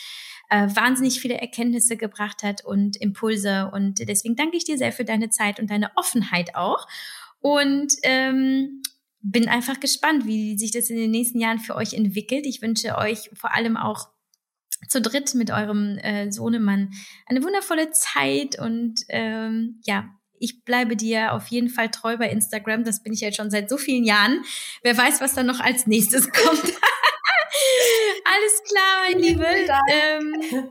[0.51, 3.71] äh, wahnsinnig viele Erkenntnisse gebracht hat und Impulse.
[3.73, 6.87] Und deswegen danke ich dir sehr für deine Zeit und deine Offenheit auch.
[7.41, 8.83] Und ähm,
[9.31, 12.47] bin einfach gespannt, wie sich das in den nächsten Jahren für euch entwickelt.
[12.47, 14.09] Ich wünsche euch vor allem auch
[14.89, 16.91] zu dritt mit eurem äh, Sohnemann
[17.27, 20.09] eine wundervolle Zeit und ähm, ja,
[20.39, 22.85] ich bleibe dir auf jeden Fall treu bei Instagram.
[22.85, 24.45] Das bin ich jetzt schon seit so vielen Jahren.
[24.83, 26.73] Wer weiß, was da noch als nächstes kommt.
[28.25, 29.47] Alles klar, mein Liebe.
[29.91, 30.71] Ähm,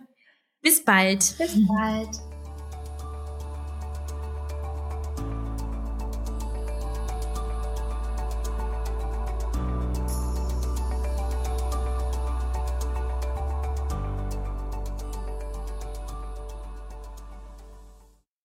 [0.61, 1.19] bis bald.
[1.38, 2.35] Bis bald.